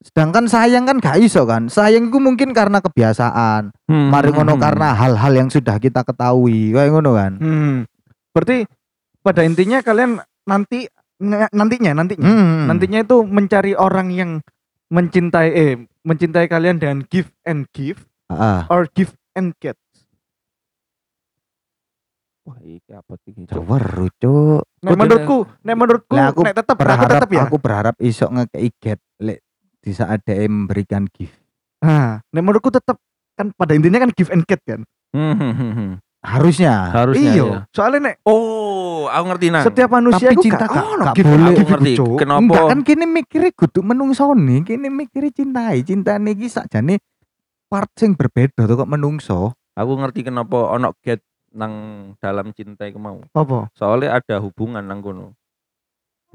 Sedangkan 0.00 0.48
sayang 0.48 0.88
kan 0.88 0.96
gak 0.96 1.20
iso 1.20 1.44
kan. 1.44 1.68
Sayang 1.68 2.08
itu 2.08 2.16
mungkin 2.16 2.56
karena 2.56 2.80
kebiasaan. 2.80 3.76
Hmm, 3.84 4.08
Mari 4.08 4.32
ngono 4.32 4.56
hmm, 4.56 4.62
karena 4.64 4.96
hal-hal 4.96 5.32
yang 5.44 5.48
sudah 5.52 5.76
kita 5.76 6.00
ketahui. 6.00 6.72
Kayak 6.72 6.96
ngono 6.96 7.10
kan. 7.12 7.32
Hmm. 7.36 7.74
Berarti 8.32 8.64
pada 9.20 9.44
intinya 9.44 9.84
kalian 9.84 10.24
nanti 10.48 10.88
nantinya 11.52 11.92
nantinya 11.92 12.24
Hmm. 12.24 12.64
nantinya 12.68 13.04
itu 13.04 13.24
mencari 13.24 13.72
orang 13.76 14.08
yang 14.12 14.30
mencintai 14.88 15.48
eh 15.52 15.72
mencintai 16.06 16.46
kalian 16.46 16.80
dengan 16.80 17.04
give 17.08 17.28
and 17.44 17.66
give 17.76 18.04
Ah, 18.26 18.66
or 18.68 18.86
give 18.88 19.14
and 19.32 19.54
get. 19.56 19.78
Wah, 22.42 22.58
iki 22.60 22.90
apa 22.90 23.18
iki? 23.20 23.42
Cuk? 23.42 23.58
Coba 23.58 23.76
Cuk. 24.12 24.62
Nek 24.80 24.86
Oh, 24.86 24.96
menurutku, 24.96 25.38
nek 25.62 25.74
menurutku, 25.74 26.14
Lah, 26.14 26.30
aku 26.30 26.40
nek 26.42 26.54
tetap 26.54 26.74
aku 26.74 26.82
Berharap 26.84 27.10
tetap 27.12 27.28
ya. 27.28 27.42
aku 27.42 27.56
berharap 27.58 27.94
iso 27.98 28.26
ngekei 28.28 28.70
get 28.76 29.00
lek 29.18 29.42
di 29.76 29.90
saat 29.90 30.22
dia 30.22 30.46
memberikan 30.46 31.06
gift. 31.08 31.34
Nah, 31.80 32.22
nek 32.24 32.42
menurutku 32.42 32.70
tetap 32.70 33.02
kan 33.34 33.50
pada 33.52 33.74
intinya 33.74 33.98
kan 33.98 34.10
give 34.10 34.30
and 34.30 34.42
get 34.42 34.62
kan. 34.62 34.86
Hmm, 35.10 35.34
hmm, 35.34 35.54
hmm. 35.54 35.90
Harusnya. 36.22 36.74
Harusnya 36.90 37.22
Iya. 37.28 37.44
ya. 37.44 37.58
Soalnya 37.70 38.00
nek 38.04 38.16
Oh, 38.24 39.06
aku 39.06 39.24
ngerti 39.28 39.46
nang. 39.48 39.62
setiap 39.64 39.90
manusia 39.92 40.26
Tapi 40.26 40.34
itu 40.36 40.42
cinta 40.44 40.64
gak 40.64 40.70
gak- 40.72 40.86
ono 40.88 41.04
gak 41.04 41.14
give 41.14 41.26
and 41.26 41.34
boleh. 41.36 41.50
Aku 41.52 41.64
ngerti. 41.68 41.92
Kenapa? 42.16 42.40
Enggak 42.40 42.62
kan 42.64 42.80
kini 42.82 43.04
mikirnya 43.06 43.50
kudu 43.52 43.80
menungsoni, 43.80 44.56
kini 44.62 44.86
mikirnya 44.88 45.30
cintai, 45.32 45.82
cintane 45.82 46.30
iki 46.30 46.46
sakjane 46.46 46.98
part 47.66 47.90
sing 47.98 48.14
berbeda 48.14 48.64
tuh 48.64 48.76
kok 48.78 48.90
menungso. 48.90 49.52
Aku 49.76 49.92
ngerti 49.98 50.24
kenapa 50.24 50.72
ono 50.72 50.96
get 51.04 51.20
nang 51.52 51.72
dalam 52.20 52.52
cinta 52.52 52.84
iku 52.84 52.96
mau. 52.96 53.20
Apa? 53.32 53.68
Soalnya 53.72 54.16
ada 54.20 54.40
hubungan 54.40 54.84
nang 54.84 55.00
kono. 55.00 55.32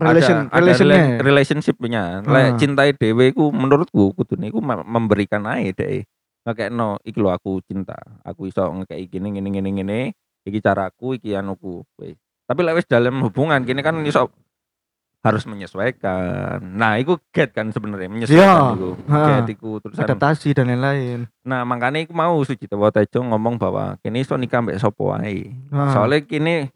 relation 0.02 0.50
ada, 0.50 0.58
ada 0.58 0.60
relationnya. 0.66 0.98
rela- 0.98 1.22
relationship-nya. 1.22 2.04
Lek 2.26 2.42
Ah. 2.42 2.58
cintai 2.58 2.90
dhewe 2.98 3.30
iku 3.30 3.54
menurutku 3.54 4.18
kudune 4.18 4.50
iku 4.50 4.58
mem- 4.58 4.88
memberikan 4.88 5.46
ae 5.46 5.78
deh. 5.78 6.02
Ngekekno 6.42 6.98
iki 7.06 7.22
lho 7.22 7.30
aku 7.30 7.62
cinta. 7.62 7.94
Aku 8.26 8.50
iso 8.50 8.66
ngekeki 8.66 9.06
gini 9.06 9.30
gini 9.30 9.50
gini 9.54 9.70
gini. 9.78 10.00
Iki 10.42 10.58
caraku, 10.58 11.22
iki 11.22 11.38
anuku. 11.38 11.86
Tapi 12.50 12.60
lek 12.66 12.82
wis 12.82 12.90
dalam 12.90 13.22
hubungan 13.22 13.62
kini 13.62 13.86
kan 13.86 14.02
iso 14.02 14.34
harus 15.22 15.46
menyesuaikan. 15.46 16.58
Nah, 16.66 16.98
itu 16.98 17.14
get 17.30 17.54
kan 17.54 17.70
sebenarnya 17.70 18.10
menyesuaikan 18.10 18.42
Iya. 18.42 18.74
itu. 18.74 18.90
Ha. 19.06 19.20
Get 19.22 19.54
iku 19.54 19.70
terusan. 19.78 20.02
adaptasi 20.02 20.50
dan 20.58 20.66
lain-lain. 20.74 21.30
Nah, 21.46 21.62
makanya 21.62 22.02
aku 22.02 22.14
mau 22.14 22.34
Sucito 22.42 22.74
Tejo 22.90 23.22
ngomong 23.22 23.62
bahwa 23.62 24.02
kini 24.02 24.26
iso 24.26 24.34
nikah 24.34 24.66
mbek 24.66 24.82
sapa 24.82 24.98
wae. 24.98 25.54
Soalnya 25.70 26.26
kini 26.26 26.74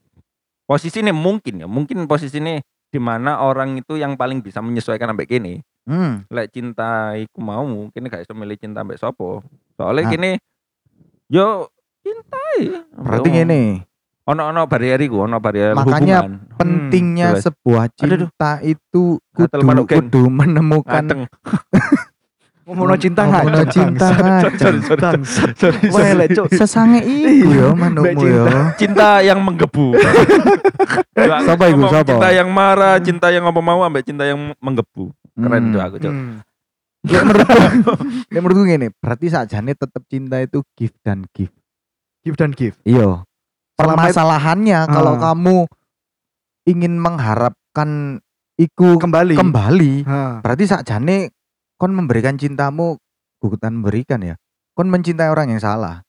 posisi 0.69 1.01
ini 1.01 1.09
mungkin 1.09 1.65
ya, 1.65 1.67
mungkin 1.69 2.05
posisi 2.05 2.37
ini 2.37 2.61
di 2.93 3.01
mana 3.01 3.41
orang 3.41 3.81
itu 3.81 3.97
yang 3.97 4.13
paling 4.13 4.45
bisa 4.45 4.61
menyesuaikan 4.61 5.09
sampai 5.09 5.25
kini. 5.25 5.53
Hmm. 5.85 6.25
Lek 6.29 6.53
cinta 6.53 7.17
iku 7.17 7.41
mau, 7.41 7.65
kini 7.93 8.09
gak 8.09 8.29
iso 8.29 8.37
milih 8.37 8.57
cinta 8.61 8.85
mbek 8.85 9.01
sopo. 9.01 9.41
Soalnya 9.73 10.05
kini 10.05 10.37
yo 11.29 11.73
cintai. 12.05 12.77
Berarti 12.93 13.29
ngene, 13.33 13.61
Ono 14.25 14.41
ono 14.43 14.65
barrier 14.65 14.97
iku, 14.99 15.21
ono 15.21 15.37
barrier 15.37 15.77
Makanya 15.77 16.25
hubungan. 16.25 16.57
pentingnya 16.57 17.27
jelas. 17.31 17.45
sebuah 17.45 17.83
Aduh, 17.85 18.01
aduh. 18.03 18.17
cinta 18.25 18.51
itu 18.59 19.03
kudu, 19.31 19.85
kudu 19.85 20.23
menemukan. 20.27 21.03
Ngomongno 22.65 22.97
cinta 22.97 23.21
ngajak, 23.23 23.69
cinta 23.69 24.09
lek 26.17 26.33
cuk 26.33 26.49
sesange 26.49 26.97
iku 26.97 27.53
yo 27.53 27.67
Mbak 27.77 28.17
yo. 28.17 28.45
cinta 28.73 29.21
yang 29.21 29.37
menggebu. 29.39 29.93
Ya, 31.15 31.39
Sapa 31.41 31.71
iku, 31.71 31.79
ngomong 31.79 31.93
sapa? 31.93 32.09
Cinta 32.11 32.29
yang 32.29 32.49
marah, 32.51 32.99
cinta 32.99 33.27
yang 33.29 33.47
apa 33.47 33.57
mau 33.57 33.81
ambek 33.81 34.03
cinta 34.03 34.27
yang 34.27 34.51
menggebu. 34.57 35.15
Keren 35.31 35.61
Hmm. 35.61 35.71
tuh 35.71 35.81
aku, 35.81 35.95
Cok. 35.97 36.11
Hmm. 36.11 36.33
Lek 37.05 37.23
menurutku, 37.23 37.91
lek 38.31 38.41
menurutku 38.41 38.63
gini, 38.65 38.87
berarti 38.91 39.25
sakjane 39.27 39.71
tetap 39.71 40.03
cinta 40.05 40.37
itu 40.39 40.59
give 40.73 40.91
dan 40.99 41.23
give. 41.31 41.55
Give 42.19 42.35
dan 42.35 42.51
give. 42.51 42.75
Iya. 42.83 43.23
Permasalahannya 43.75 44.79
kalau 44.87 45.19
Ah. 45.19 45.31
kamu 45.31 45.57
ingin 46.65 46.97
mengharapkan 46.97 48.19
iku 48.55 48.95
Kembali. 48.97 49.35
kembali, 49.35 49.93
Ha. 50.07 50.39
berarti 50.39 50.63
sakjane 50.65 51.29
kon 51.75 51.91
memberikan 51.91 52.39
cintamu 52.39 52.95
bukan 53.43 53.83
memberikan 53.83 54.23
ya. 54.23 54.35
Kon 54.71 54.87
mencintai 54.87 55.27
orang 55.27 55.51
yang 55.51 55.61
salah. 55.61 56.01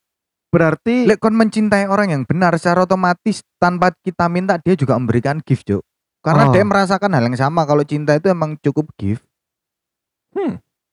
Berarti 0.48 1.04
Lek 1.04 1.18
kon 1.18 1.34
mencintai 1.34 1.90
orang 1.90 2.08
yang 2.08 2.22
benar 2.22 2.54
secara 2.56 2.86
otomatis 2.86 3.42
tanpa 3.58 3.90
kita 4.00 4.30
minta 4.30 4.56
dia 4.56 4.78
juga 4.78 4.94
memberikan 4.96 5.42
gift, 5.42 5.66
Cuk. 5.66 5.82
Karena 6.22 6.48
Oh. 6.48 6.52
dia 6.54 6.62
merasakan 6.62 7.12
hal 7.12 7.26
yang 7.26 7.36
sama 7.36 7.66
kalau 7.66 7.82
cinta 7.82 8.14
itu 8.14 8.30
emang 8.30 8.54
cukup 8.62 8.88
gift. 8.94 9.26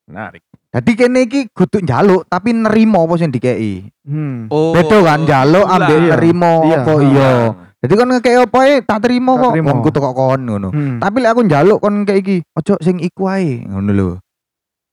Menarik. 0.03 0.43
Jadi 0.67 0.91
kene 0.93 1.19
iki 1.23 1.47
kudu 1.47 1.79
njaluk 1.79 2.25
tapi 2.25 2.49
nerimo 2.51 3.03
apa 3.03 3.13
sing 3.15 3.29
dikei. 3.29 3.87
hmm. 4.01 4.49
Oh, 4.49 4.73
Beda 4.73 4.97
kan 4.99 5.21
njaluk 5.21 5.63
ambek 5.63 5.95
Iya. 5.95 6.09
nerimo 6.11 6.53
Iya. 6.65 6.77
apa 6.77 6.93
iya. 7.01 7.31
Jadi 7.77 7.93
kon 7.93 8.09
ngekei 8.09 8.37
apa 8.37 8.57
ae 8.63 8.75
tak 8.81 8.99
terima 9.01 9.31
Tak 9.33 9.41
kok. 9.41 9.51
terima. 9.53 9.67
Wong 9.69 9.79
kudu 9.81 9.99
kok 9.99 10.15
kon 10.15 10.41
ngono. 10.41 10.69
Hmm. 10.69 10.97
Tapi 10.97 11.17
lek 11.19 11.31
aku 11.31 11.41
njaluk 11.43 11.77
kon 11.77 11.93
ngekei 11.99 12.19
iki, 12.19 12.37
ojo 12.53 12.73
sing 12.79 12.97
iku 12.97 13.27
ae 13.27 13.63
ngono 13.63 13.91
lho. 13.91 14.09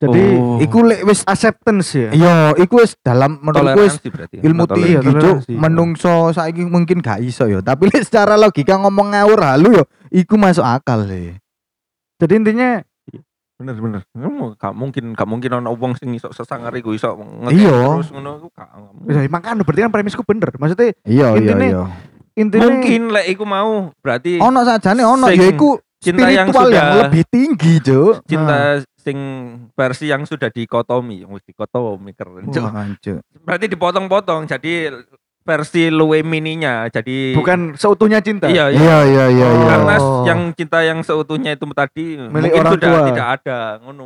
Jadi 0.01 0.25
Oh. 0.33 0.57
Iku 0.59 0.79
lek 0.83 1.05
wis 1.05 1.21
acceptance 1.23 1.93
ya. 1.93 2.09
iya, 2.11 2.35
iku 2.57 2.81
wis 2.81 2.97
dalam 2.99 3.37
menurutku 3.39 3.81
wis 3.81 4.01
berarti. 4.01 4.41
ilmu 4.41 4.65
tinggi 4.67 4.97
Iya, 4.97 5.01
Cuk. 5.05 5.37
menungso 5.51 6.15
saiki 6.31 6.65
mungkin 6.65 6.99
gak 6.99 7.21
iso 7.21 7.45
ya 7.45 7.61
tapi 7.61 7.85
lek 7.87 8.05
secara 8.05 8.35
logika 8.35 8.75
ngomong 8.75 9.13
ngawur 9.13 9.39
halu 9.39 9.69
yo 9.75 9.85
iku 10.09 10.35
masuk 10.35 10.63
akal 10.63 11.05
le 11.05 11.37
Jadi 12.17 12.33
intinya 12.35 12.81
bener 13.61 13.77
bener 13.77 14.03
gak 14.57 14.73
mungkin 14.73 15.13
gak 15.13 15.29
mungkin 15.29 15.51
ono 15.55 15.71
wong 15.71 15.93
sing 15.95 16.11
iso 16.11 16.33
sesangar 16.33 16.73
iku 16.73 16.91
iso 16.91 17.13
Iya. 17.47 18.01
terus 18.01 18.09
ngono 18.09 18.41
iku 18.41 18.49
gak 18.51 18.69
ya, 19.07 19.29
makanya 19.29 19.61
berarti 19.61 19.81
kan 19.83 19.93
premisku 19.93 20.25
bener. 20.25 20.49
Maksudnya 20.51 20.97
iya 21.05 21.37
iya 21.37 21.53
Intine- 21.53 21.69
iya 21.69 21.85
intinya 22.33 22.67
mungkin 22.67 23.03
lek 23.11 23.27
iku 23.29 23.45
mau 23.45 23.71
berarti 24.01 24.41
ono 24.41 24.65
sajane 24.65 25.03
ono 25.05 25.29
ya 25.29 25.45
iku 25.47 25.77
cinta 26.01 26.27
yang 26.27 26.49
spiritual 26.49 26.73
yang, 26.73 26.89
sudah- 26.89 27.01
lebih 27.05 27.23
tinggi 27.29 27.73
Cuk 27.85 28.25
cinta 28.25 28.59
sing 28.97 29.19
versi 29.73 30.09
yang 30.09 30.25
sudah 30.25 30.49
dikotomi 30.49 31.21
dikotomi 31.45 32.11
keren 32.13 32.49
Cuk. 32.49 33.21
berarti 33.45 33.67
dipotong-potong 33.67 34.49
jadi 34.49 34.89
versi 35.41 35.89
luwe 35.89 36.21
mininya 36.21 36.87
jadi 36.87 37.33
bukan 37.33 37.73
seutuhnya 37.75 38.21
cinta. 38.21 38.47
iya 38.47 38.69
iya 38.69 38.77
iya 38.77 38.99
iya 39.03 39.27
iya 39.27 39.49
iya 39.51 39.67
karena 39.67 39.95
Oh. 39.97 40.23
yang 40.23 40.41
cinta 40.53 40.79
yang 40.81 41.01
seutuhnya 41.01 41.53
itu 41.53 41.65
tadi 41.71 42.17
Milik 42.17 42.31
mungkin 42.31 42.61
orang 42.61 42.73
sudah 42.73 42.89
tua. 42.91 43.09
tidak 43.09 43.27
ada 43.35 43.59
ngono 43.81 44.03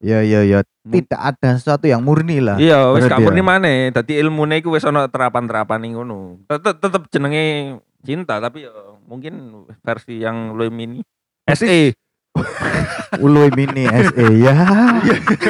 iya 0.00 0.18
iya 0.20 0.40
iya 0.42 0.58
Mung- 0.80 0.96
tidak 0.96 1.20
ada 1.20 1.48
sesuatu 1.54 1.84
yang 1.84 2.00
murni 2.00 2.40
lah 2.40 2.56
Iya, 2.56 2.88
wis 2.90 3.04
Berarti 3.04 3.12
gak 3.12 3.20
ya. 3.20 3.26
murni 3.26 3.42
maneh. 3.42 3.78
Dadi 3.90 4.12
ilmune 4.16 4.56
iku 4.56 4.72
wis 4.72 4.82
ana 4.82 5.04
terapan-terapan 5.06 5.76
ning 5.78 5.92
ngono. 5.92 6.40
Tetep 6.46 6.80
tetep 6.80 7.02
jenenge 7.10 7.44
cinta 8.00 8.40
tapi 8.40 8.64
ya 8.64 8.72
mungkin 9.04 9.52
versi 9.78 10.16
yang 10.18 10.56
luwih 10.56 10.72
mini. 10.72 11.04
SE. 11.46 11.92
Uloy 13.18 13.50
mini 13.52 13.84
SE 13.84 14.26
ya 14.38 14.54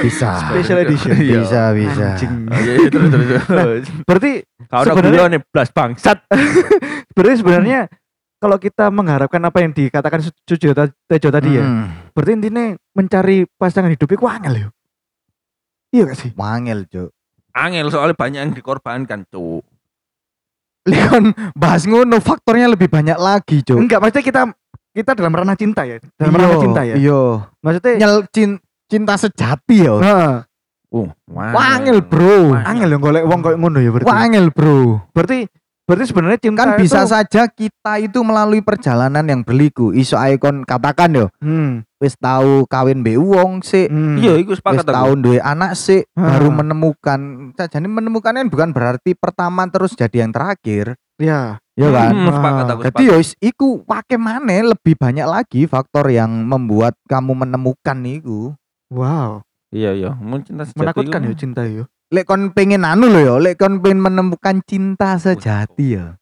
bisa 0.01 0.31
Special 0.49 0.79
edition. 0.83 1.13
bisa 1.13 1.63
bisa 1.77 2.09
Anjing. 2.17 2.35
Terus 2.89 3.09
terus. 3.11 3.29
terus. 3.45 3.85
Berarti 4.03 4.33
Sebenarnya- 4.65 5.29
nih 5.29 5.41
blas 5.45 5.69
bangsat. 5.71 6.19
berarti 7.15 7.35
sebenarnya 7.37 7.81
kalau 8.41 8.57
kita 8.57 8.89
mengharapkan 8.89 9.45
apa 9.45 9.61
yang 9.61 9.71
dikatakan 9.71 10.25
Tejo 11.05 11.29
tadi 11.29 11.51
ya, 11.53 11.63
Hmm, 11.63 11.87
berarti 12.11 12.33
intinya 12.33 12.65
mencari 12.91 13.45
pasangan 13.53 13.93
hidup 13.93 14.09
itu 14.09 14.25
angel 14.25 14.55
ya. 14.57 14.69
Iya 15.91 16.03
gak 16.07 16.17
sih? 16.17 16.31
wangel 16.33 16.87
Cuk 16.87 17.11
Angel 17.51 17.91
soalnya 17.91 18.15
banyak 18.15 18.41
yang 18.41 18.55
dikorbankan, 18.55 19.27
Cuk. 19.27 19.67
Leon 20.87 21.35
bahas 21.53 21.85
ngono 21.85 22.17
faktornya 22.19 22.73
lebih 22.73 22.89
banyak 22.89 23.19
lagi 23.19 23.61
Cuk 23.61 23.77
Enggak, 23.77 24.01
maksudnya 24.01 24.25
kita 24.25 24.43
kita 24.93 25.15
dalam 25.15 25.31
ranah 25.33 25.55
cinta 25.55 25.83
ya. 25.83 25.97
Dalam 26.15 26.35
ranah 26.35 26.59
cinta 26.59 26.81
ya. 26.83 26.95
iya 26.95 27.23
Maksudnya 27.59 27.93
nyel 27.97 28.15
cin- 28.29 28.59
cinta 28.85 29.15
sejati 29.15 29.77
ya 29.81 29.95
Heeh. 29.97 30.35
Uh, 30.91 31.07
Wangel 31.31 32.03
bro 32.03 32.51
Wangel. 32.51 32.67
angel 32.67 32.89
yang 32.91 33.01
golek 33.01 33.23
wong 33.23 33.41
koyo 33.41 33.57
ngono 33.57 33.79
ya 33.79 33.91
berarti. 33.91 34.09
Wangel 34.09 34.47
bro 34.51 34.99
Berarti 35.11 35.47
berarti 35.81 36.05
sebenarnya 36.05 36.39
cinta 36.41 36.63
Kan 36.65 36.71
bisa 36.77 37.01
itu, 37.01 37.11
saja 37.11 37.43
kita 37.47 37.93
itu 37.99 38.19
melalui 38.21 38.59
perjalanan 38.59 39.23
yang 39.23 39.41
berliku 39.41 39.91
Iso 39.91 40.15
ikon 40.17 40.63
katakan 40.63 41.11
yo 41.13 41.27
Hmm, 41.39 41.87
Wis 41.97 42.15
tahu 42.17 42.67
kawin 42.67 43.03
be 43.03 43.15
wong 43.15 43.59
sik 43.61 43.87
hmm. 43.87 44.19
Iya, 44.19 44.35
iku 44.37 44.51
Wis 44.51 44.59
sepakat 44.59 44.83
aku. 44.83 44.91
tahu 44.93 45.11
duwe 45.21 45.39
anak 45.39 45.75
sik 45.75 46.11
Ah. 46.13 46.35
Baru 46.35 46.51
menemukan 46.51 47.21
Jadi 47.55 47.87
menemukan 47.87 48.33
kan 48.33 48.47
bukan 48.47 48.71
berarti 48.71 49.15
pertama 49.15 49.67
terus 49.67 49.95
jadi 49.95 50.23
yang 50.23 50.31
terakhir 50.31 50.99
Ya. 51.21 51.61
Ya 51.77 51.89
kan 51.89 52.13
Hmm, 52.13 52.29
sepakat 52.29 52.65
aku. 52.67 52.83
Jadi 52.83 53.03
yo 53.05 53.17
is- 53.17 53.37
iku 53.39 53.85
wake 53.85 54.17
maneh 54.17 54.65
lebih 54.67 54.97
banyak 54.97 55.25
lagi 55.25 55.65
faktor 55.65 56.09
yang 56.09 56.45
membuat 56.45 56.97
kamu 57.05 57.33
menemukan 57.39 57.99
iku. 58.03 58.53
Wow. 58.89 59.45
Iya, 59.71 59.95
iya. 59.95 60.11
Mun 60.13 60.43
cinta 60.43 60.65
sejati 60.65 60.77
Menakutkan 60.77 61.21
iku- 61.23 61.31
ya 61.31 61.37
cinta 61.37 61.63
ya. 61.63 61.85
Lek 62.11 62.27
kon 62.27 62.51
pengen 62.51 62.83
anu 62.83 63.07
lho 63.07 63.21
yo, 63.23 63.35
lek 63.39 63.55
kon 63.55 63.79
pengen 63.79 64.03
menemukan 64.03 64.59
cinta 64.61 65.15
sejati 65.15 65.95
ya. 65.95 66.19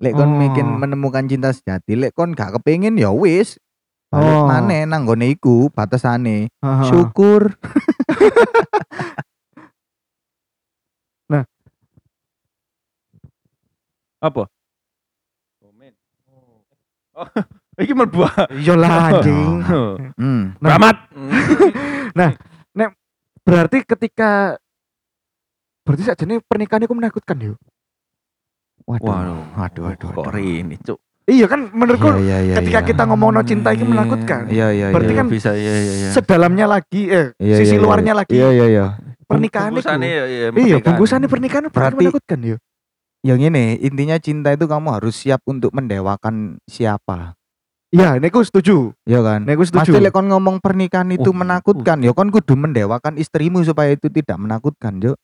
Lek 0.00 0.16
kon 0.16 0.32
Oh. 0.32 0.38
pengen 0.40 0.80
menemukan 0.80 1.28
cinta 1.28 1.52
sejati, 1.52 1.92
lek 1.92 2.16
kon 2.16 2.32
gak 2.32 2.56
kepengin 2.56 2.96
ya 2.96 3.12
wis. 3.12 3.60
Balik 4.08 4.32
Oh. 4.34 4.48
maneh 4.48 4.82
nang 4.84 5.04
gone 5.04 5.28
iku 5.28 5.68
batasane. 5.68 6.48
Syukur. 6.82 7.52
apa? 14.20 14.44
Komen. 15.58 15.92
Oh, 17.16 17.26
iki 17.82 17.92
mlebu. 17.92 18.28
Iya 18.54 18.74
lah 18.76 18.92
anjing. 19.10 19.64
Hmm. 20.16 20.42
Nah. 20.60 20.76
Selamat. 20.76 20.96
Berarti 23.40 23.82
ketika 23.82 24.54
berarti 25.82 26.02
saja 26.06 26.22
nih 26.22 26.38
pernikahan 26.44 26.86
itu 26.86 26.94
menakutkan 26.94 27.34
yuk. 27.40 27.58
Waduh. 28.86 29.10
Waduh, 29.58 29.82
waduh, 29.90 30.08
waduh. 30.14 30.22
Kok 30.22 30.38
ini, 30.38 30.76
Cuk? 30.78 31.00
Iya 31.26 31.46
kan 31.46 31.66
menurutku 31.70 32.10
Iya, 32.14 32.20
iya, 32.20 32.38
iya, 32.42 32.54
ketika 32.58 32.80
iya. 32.82 32.88
kita 32.90 33.02
ngomong 33.10 33.30
no 33.34 33.42
cinta 33.42 33.70
itu 33.74 33.82
Iya. 33.82 33.90
menakutkan. 33.90 34.42
Iya, 34.50 34.66
iya, 34.70 34.86
Berarti 34.90 35.12
iya. 35.14 35.18
kan 35.18 35.26
bisa 35.26 35.50
iya 35.54 35.74
iya 35.74 35.92
iya. 35.94 36.10
Sedalamnya 36.10 36.66
lagi 36.66 37.02
eh 37.06 37.26
Iya, 37.38 37.56
sisi 37.58 37.74
iya, 37.74 37.78
iya. 37.78 37.82
luarnya 37.82 38.12
lagi 38.14 38.34
Iya, 38.34 38.48
iya, 38.50 38.66
iya. 38.66 38.86
pernikahan 39.26 39.70
itu. 39.70 39.74
Bungkusannya 39.78 40.06
ya, 40.06 40.14
ya, 40.14 40.26
Iya, 40.26 40.48
pernikahan. 40.50 40.82
bungkusannya 40.86 41.28
pernikahan 41.30 41.62
berarti 41.64 41.74
Berarti- 41.74 41.98
menakutkan 42.02 42.38
yuk. 42.44 42.60
Yang 43.20 43.52
ini 43.52 43.64
intinya 43.84 44.16
cinta 44.16 44.48
itu 44.56 44.64
kamu 44.64 44.96
harus 44.96 45.12
siap 45.12 45.44
untuk 45.44 45.76
mendewakan 45.76 46.56
siapa. 46.64 47.36
Iya, 47.90 48.16
ini 48.16 48.30
aku 48.30 48.46
setuju. 48.46 48.94
Ya 49.02 49.20
kan? 49.20 49.44
Ini 49.44 49.52
aku 49.58 49.66
setuju. 49.66 49.98
Lek 49.98 50.14
kon 50.14 50.30
ngomong 50.30 50.62
pernikahan 50.62 51.10
itu 51.10 51.28
Oh, 51.28 51.34
menakutkan, 51.34 52.00
ya 52.00 52.14
kon 52.14 52.30
kudu 52.30 52.54
mendewakan 52.54 53.18
istrimu 53.18 53.60
supaya 53.66 53.92
itu 53.92 54.06
tidak 54.08 54.38
menakutkan, 54.38 55.02
yo. 55.02 55.18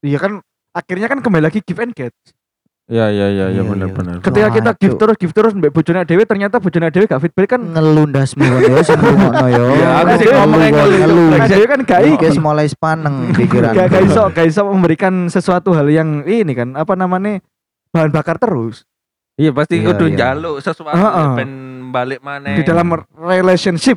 Iya 0.00 0.22
kan 0.22 0.32
akhirnya 0.70 1.10
kan 1.10 1.18
kembali 1.20 1.50
lagi 1.50 1.60
give 1.66 1.82
and 1.82 1.92
get. 1.92 2.14
Iya 2.84 3.08
iya 3.08 3.26
iya 3.26 3.46
iya 3.48 3.48
Iya, 3.50 3.62
bener 3.64 3.88
iya. 3.88 3.96
bener. 3.96 4.14
Ketika 4.20 4.48
kita 4.52 4.70
Waduh. 4.70 4.76
gift 4.78 4.96
terus 4.98 5.16
gift 5.16 5.32
terus 5.34 5.52
mbak 5.52 5.72
bojone 5.72 6.04
dhewe 6.04 6.22
ternyata 6.22 6.60
bojone 6.60 6.92
dhewe 6.92 7.08
gak 7.08 7.16
feedback 7.18 7.48
kan 7.50 7.62
ngelundasmu 7.64 8.44
kan 8.44 8.60
ya 8.60 8.82
sing 8.84 9.00
ngono 9.00 9.46
ya. 9.48 9.62
Ya, 9.72 9.88
aku 9.98 10.12
sih 10.14 10.26
Ngelu, 10.26 10.36
ngomongnya 10.38 10.68
ngelu. 10.70 10.96
ngelu. 11.00 11.24
Nah, 11.30 11.46
dhewe 11.48 11.64
kan 11.64 11.80
gak 11.82 12.00
Iki 12.04 12.24
wis 12.26 12.36
mulai 12.38 12.66
sepaneng 12.68 13.32
pikiran. 13.32 13.72
gak 13.72 13.86
gak 13.88 14.02
iso 14.04 14.22
gak 14.28 14.46
iso 14.46 14.60
memberikan 14.66 15.14
sesuatu 15.26 15.72
hal 15.72 15.88
yang 15.88 16.28
ini 16.28 16.52
kan 16.52 16.76
apa 16.76 16.92
namanya 16.92 17.40
bahan 17.88 18.12
bakar 18.12 18.36
terus 18.36 18.84
Iya 19.34 19.50
pasti 19.50 19.80
Iya, 19.80 19.88
kudu 19.90 20.04
iya. 20.06 20.14
njaluk 20.14 20.60
sesuatu 20.60 20.94
ben 21.34 21.50
balik 21.88 22.20
maneh. 22.20 22.54
di 22.54 22.62
dalam 22.62 22.86
relationship 23.16 23.96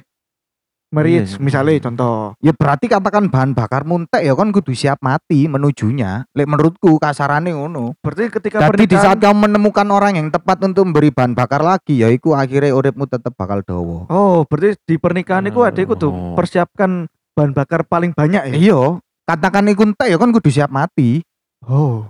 marriage 0.89 1.36
Iya. 1.36 1.41
misalnya 1.41 1.76
contoh 1.82 2.34
Ya 2.38 2.52
berarti 2.52 2.86
katakan 2.86 3.28
bahan 3.28 3.52
bakar 3.52 3.84
muntek 3.84 4.21
ya 4.21 4.32
kan 4.32 4.50
kudu 4.50 4.71
siap 4.71 5.00
mati 5.00 5.45
menujunya. 5.45 6.23
Lek 6.32 6.45
menurutku 6.45 6.95
kasarane 6.95 7.52
ngono. 7.52 7.97
berarti 8.00 8.32
ketika 8.32 8.63
Jadi 8.63 8.86
di 8.86 8.93
saat 8.93 9.15
pernikahan 9.15 9.19
kamu 9.19 9.38
menemukan 9.43 9.88
orang 9.89 10.13
yang 10.15 10.28
tepat 10.28 10.58
untuk 10.62 10.84
memberi 10.86 11.10
bahan 11.10 11.34
bakar 11.34 11.60
lagi, 11.60 11.97
ya 11.97 12.08
iku 12.08 12.34
akhirnya 12.34 12.71
uripmu 12.71 13.04
tetap 13.06 13.34
bakal 13.34 13.60
dawa. 13.62 14.08
oh 14.08 14.43
berarti 14.43 14.80
di 14.82 14.95
pernikahan 14.95 15.43
itu 15.43 15.60
ada 15.60 15.76
kudu 15.78 16.08
Oh. 16.08 16.34
persiapkan 16.34 17.06
bahan 17.34 17.52
bakar 17.52 17.84
paling 17.84 18.12
banyak 18.12 18.43
ya 18.47 18.56
Iya, 18.56 18.82
katakan 19.23 19.67
iku 19.67 19.84
entek 19.86 20.08
ya 20.08 20.17
kan 20.17 20.32
kudu 20.32 20.47
siap 20.47 20.69
mati. 20.69 21.19
oh 21.63 22.08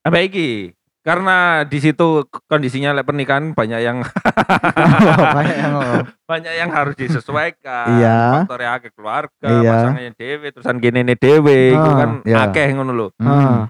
Apa 0.00 0.22
iki? 0.22 0.70
Karena 1.06 1.62
di 1.62 1.78
situ 1.78 2.26
kondisinya 2.50 2.90
lek 2.90 3.06
pernikahan 3.06 3.54
banyak 3.54 3.78
yang 3.78 4.02
Banyak 5.38 5.56
yang 5.56 5.74
banyak 6.30 6.54
yang 6.58 6.70
harus 6.74 6.98
disesuaikan. 6.98 7.86
Iya. 7.94 8.42
Faktornya 8.42 8.70
akeh 8.74 8.90
keluarga, 8.90 9.46
Iya. 9.46 9.70
pasangannya 9.86 10.12
dewe, 10.12 10.46
terusan 10.50 10.82
gini 10.82 11.06
nih 11.06 11.14
dewe, 11.14 11.58
itu 11.70 11.78
Ah, 11.86 11.94
kan 11.94 12.10
iya. 12.26 12.36
akeh 12.44 12.66
ngono 12.74 12.90
lho. 12.90 13.06
Hmm. 13.16 13.30
ah. 13.30 13.62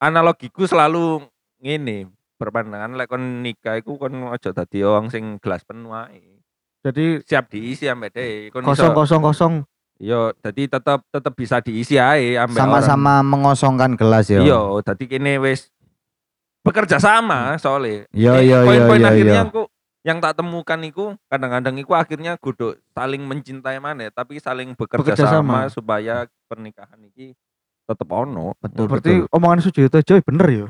Analogiku 0.00 0.64
selalu 0.64 1.24
ngene, 1.60 2.08
berpandangan 2.36 2.92
lek 2.94 3.08
kon 3.08 3.40
nikah 3.40 3.76
iku 3.76 3.96
kon 3.96 4.12
aja 4.28 4.52
dadi 4.52 4.80
wong 4.80 5.08
sing 5.08 5.36
gelas 5.36 5.64
penuh 5.64 5.92
ae. 5.92 6.40
jadi 6.80 7.20
Siap 7.20 7.48
diisi 7.48 7.88
ambek 7.88 8.12
dhewe. 8.12 8.48
Kon 8.48 8.64
kosong 8.64 8.92
iso- 8.92 8.96
kosong 8.96 9.20
kosong 9.20 9.54
Yo, 9.94 10.34
jadi 10.42 10.66
tetap 10.66 11.06
tetap 11.06 11.38
bisa 11.38 11.62
diisi 11.62 11.94
orang. 11.94 12.50
Sama-sama 12.50 13.22
mengosongkan 13.22 13.94
gelas 13.94 14.26
ya. 14.26 14.42
Iya, 14.42 14.82
dadi 14.82 15.06
kene 15.06 15.38
wis 15.38 15.70
bekerja 16.64 16.96
sama 16.96 17.54
soalnya. 17.60 18.08
Iya, 18.10 18.40
iya, 18.40 18.58
Poin-poin 18.64 19.04
akhirnya 19.04 19.40
iya. 19.44 19.48
aku 19.52 19.68
yang 20.04 20.20
tak 20.20 20.36
temukan 20.36 20.80
iku 20.84 21.16
kadang-kadang 21.28 21.76
iku 21.80 21.92
akhirnya 21.96 22.36
kudu 22.36 22.76
saling 22.92 23.24
mencintai 23.24 23.80
mana 23.80 24.12
tapi 24.12 24.36
saling 24.36 24.76
bekerja, 24.76 25.00
Bekerja 25.00 25.24
sama. 25.28 25.68
sama. 25.68 25.72
supaya 25.72 26.14
pernikahan 26.48 27.00
iki 27.08 27.36
tetep 27.84 28.08
ono. 28.08 28.56
Betul, 28.60 28.88
berarti 28.88 29.12
betul. 29.24 29.32
omongan 29.32 29.60
Sujoyoto 29.60 30.00
Joy 30.00 30.20
bener 30.24 30.48
ya 30.48 30.68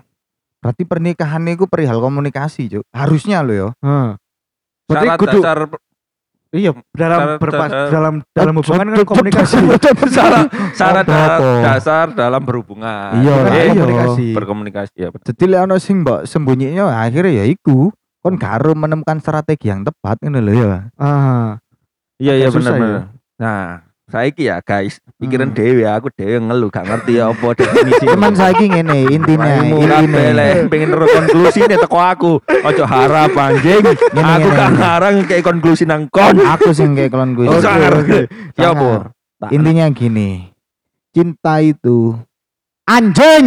Berarti 0.65 0.89
pernikahan 0.89 1.45
itu 1.45 1.69
perihal 1.69 2.01
komunikasi, 2.01 2.73
Cuk. 2.73 2.89
Harusnya 2.89 3.45
lo 3.45 3.53
ya. 3.53 3.69
Heeh. 3.85 4.11
berarti 4.85 5.07
Syarat 5.09 5.21
kudu 5.21 5.39
dasar 5.41 5.59
iya 6.55 6.71
dalam 6.95 7.37
berpas 7.37 7.71
dalam 7.91 8.15
dalam 8.31 8.55
hubungan 8.55 8.87
kan 8.89 9.03
komunikasi 9.03 9.59
syarat 10.07 10.47
syarat 10.73 11.07
dasar 11.61 12.07
dalam 12.11 12.41
berhubungan. 12.41 13.19
Iya, 13.19 13.35
Eh, 13.51 13.67
iya. 13.69 13.75
komunikasi 13.75 14.27
berkomunikasi 14.33 14.95
ya. 14.97 15.09
Jadi 15.11 15.45
lek 15.45 15.61
ono 15.61 15.77
sing 15.77 16.01
mbok 16.01 16.25
sembunyinya 16.25 16.95
akhirnya 16.95 17.43
ya 17.43 17.47
iku 17.47 17.91
kon 18.23 18.39
harus 18.39 18.73
menemukan 18.73 19.19
strategi 19.19 19.69
yang 19.69 19.83
tepat 19.83 20.17
ngono 20.23 20.41
lho 20.41 20.53
ya. 20.55 20.79
ah 20.97 21.59
Iya 22.17 22.33
iya 22.39 22.49
susah 22.49 22.71
benar 22.71 22.73
ya. 22.73 22.81
benar. 22.81 23.03
Nah, 23.35 23.63
saiki 24.05 24.53
ya 24.53 24.61
guys, 24.61 25.01
pikiran 25.17 25.51
Hmm. 25.51 25.57
dewe 25.57 25.83
aku 25.89 26.13
dewe 26.13 26.37
ngeluh 26.37 26.69
gak 26.69 26.85
ngerti 26.85 27.17
ya 27.17 27.33
apa 27.33 27.57
definisi. 27.57 28.05
Cuman 28.05 28.33
saiki 28.37 28.69
ngene 28.69 28.99
intinya 29.09 29.65
intine. 29.65 30.69
pengen 30.69 30.93
ro 30.93 31.09
konklusi 31.09 31.65
nih 31.65 31.81
teko 31.81 31.99
aku. 31.99 32.33
Ojo 32.45 32.85
harap 32.85 33.33
anjing. 33.33 33.81
Aku 33.81 34.13
ngene. 34.13 34.53
gak 34.53 34.71
ngarang 34.77 35.15
kayak 35.25 35.43
konklusi 35.43 35.89
nang 35.89 36.07
kon. 36.13 36.37
Aku 36.37 36.77
sing 36.77 36.93
kayak 36.93 37.17
gue. 37.17 37.49
Oh, 37.49 37.61
sangar. 37.61 38.05
Ya 38.05 38.29
Sangar. 38.71 39.17
apa? 39.41 39.49
Intinya 39.51 39.89
gini. 39.91 40.53
Cinta 41.15 41.65
itu 41.65 42.15
anjing. 42.85 43.45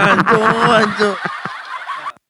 Ancu, 0.00 0.40
ancu. 0.78 1.10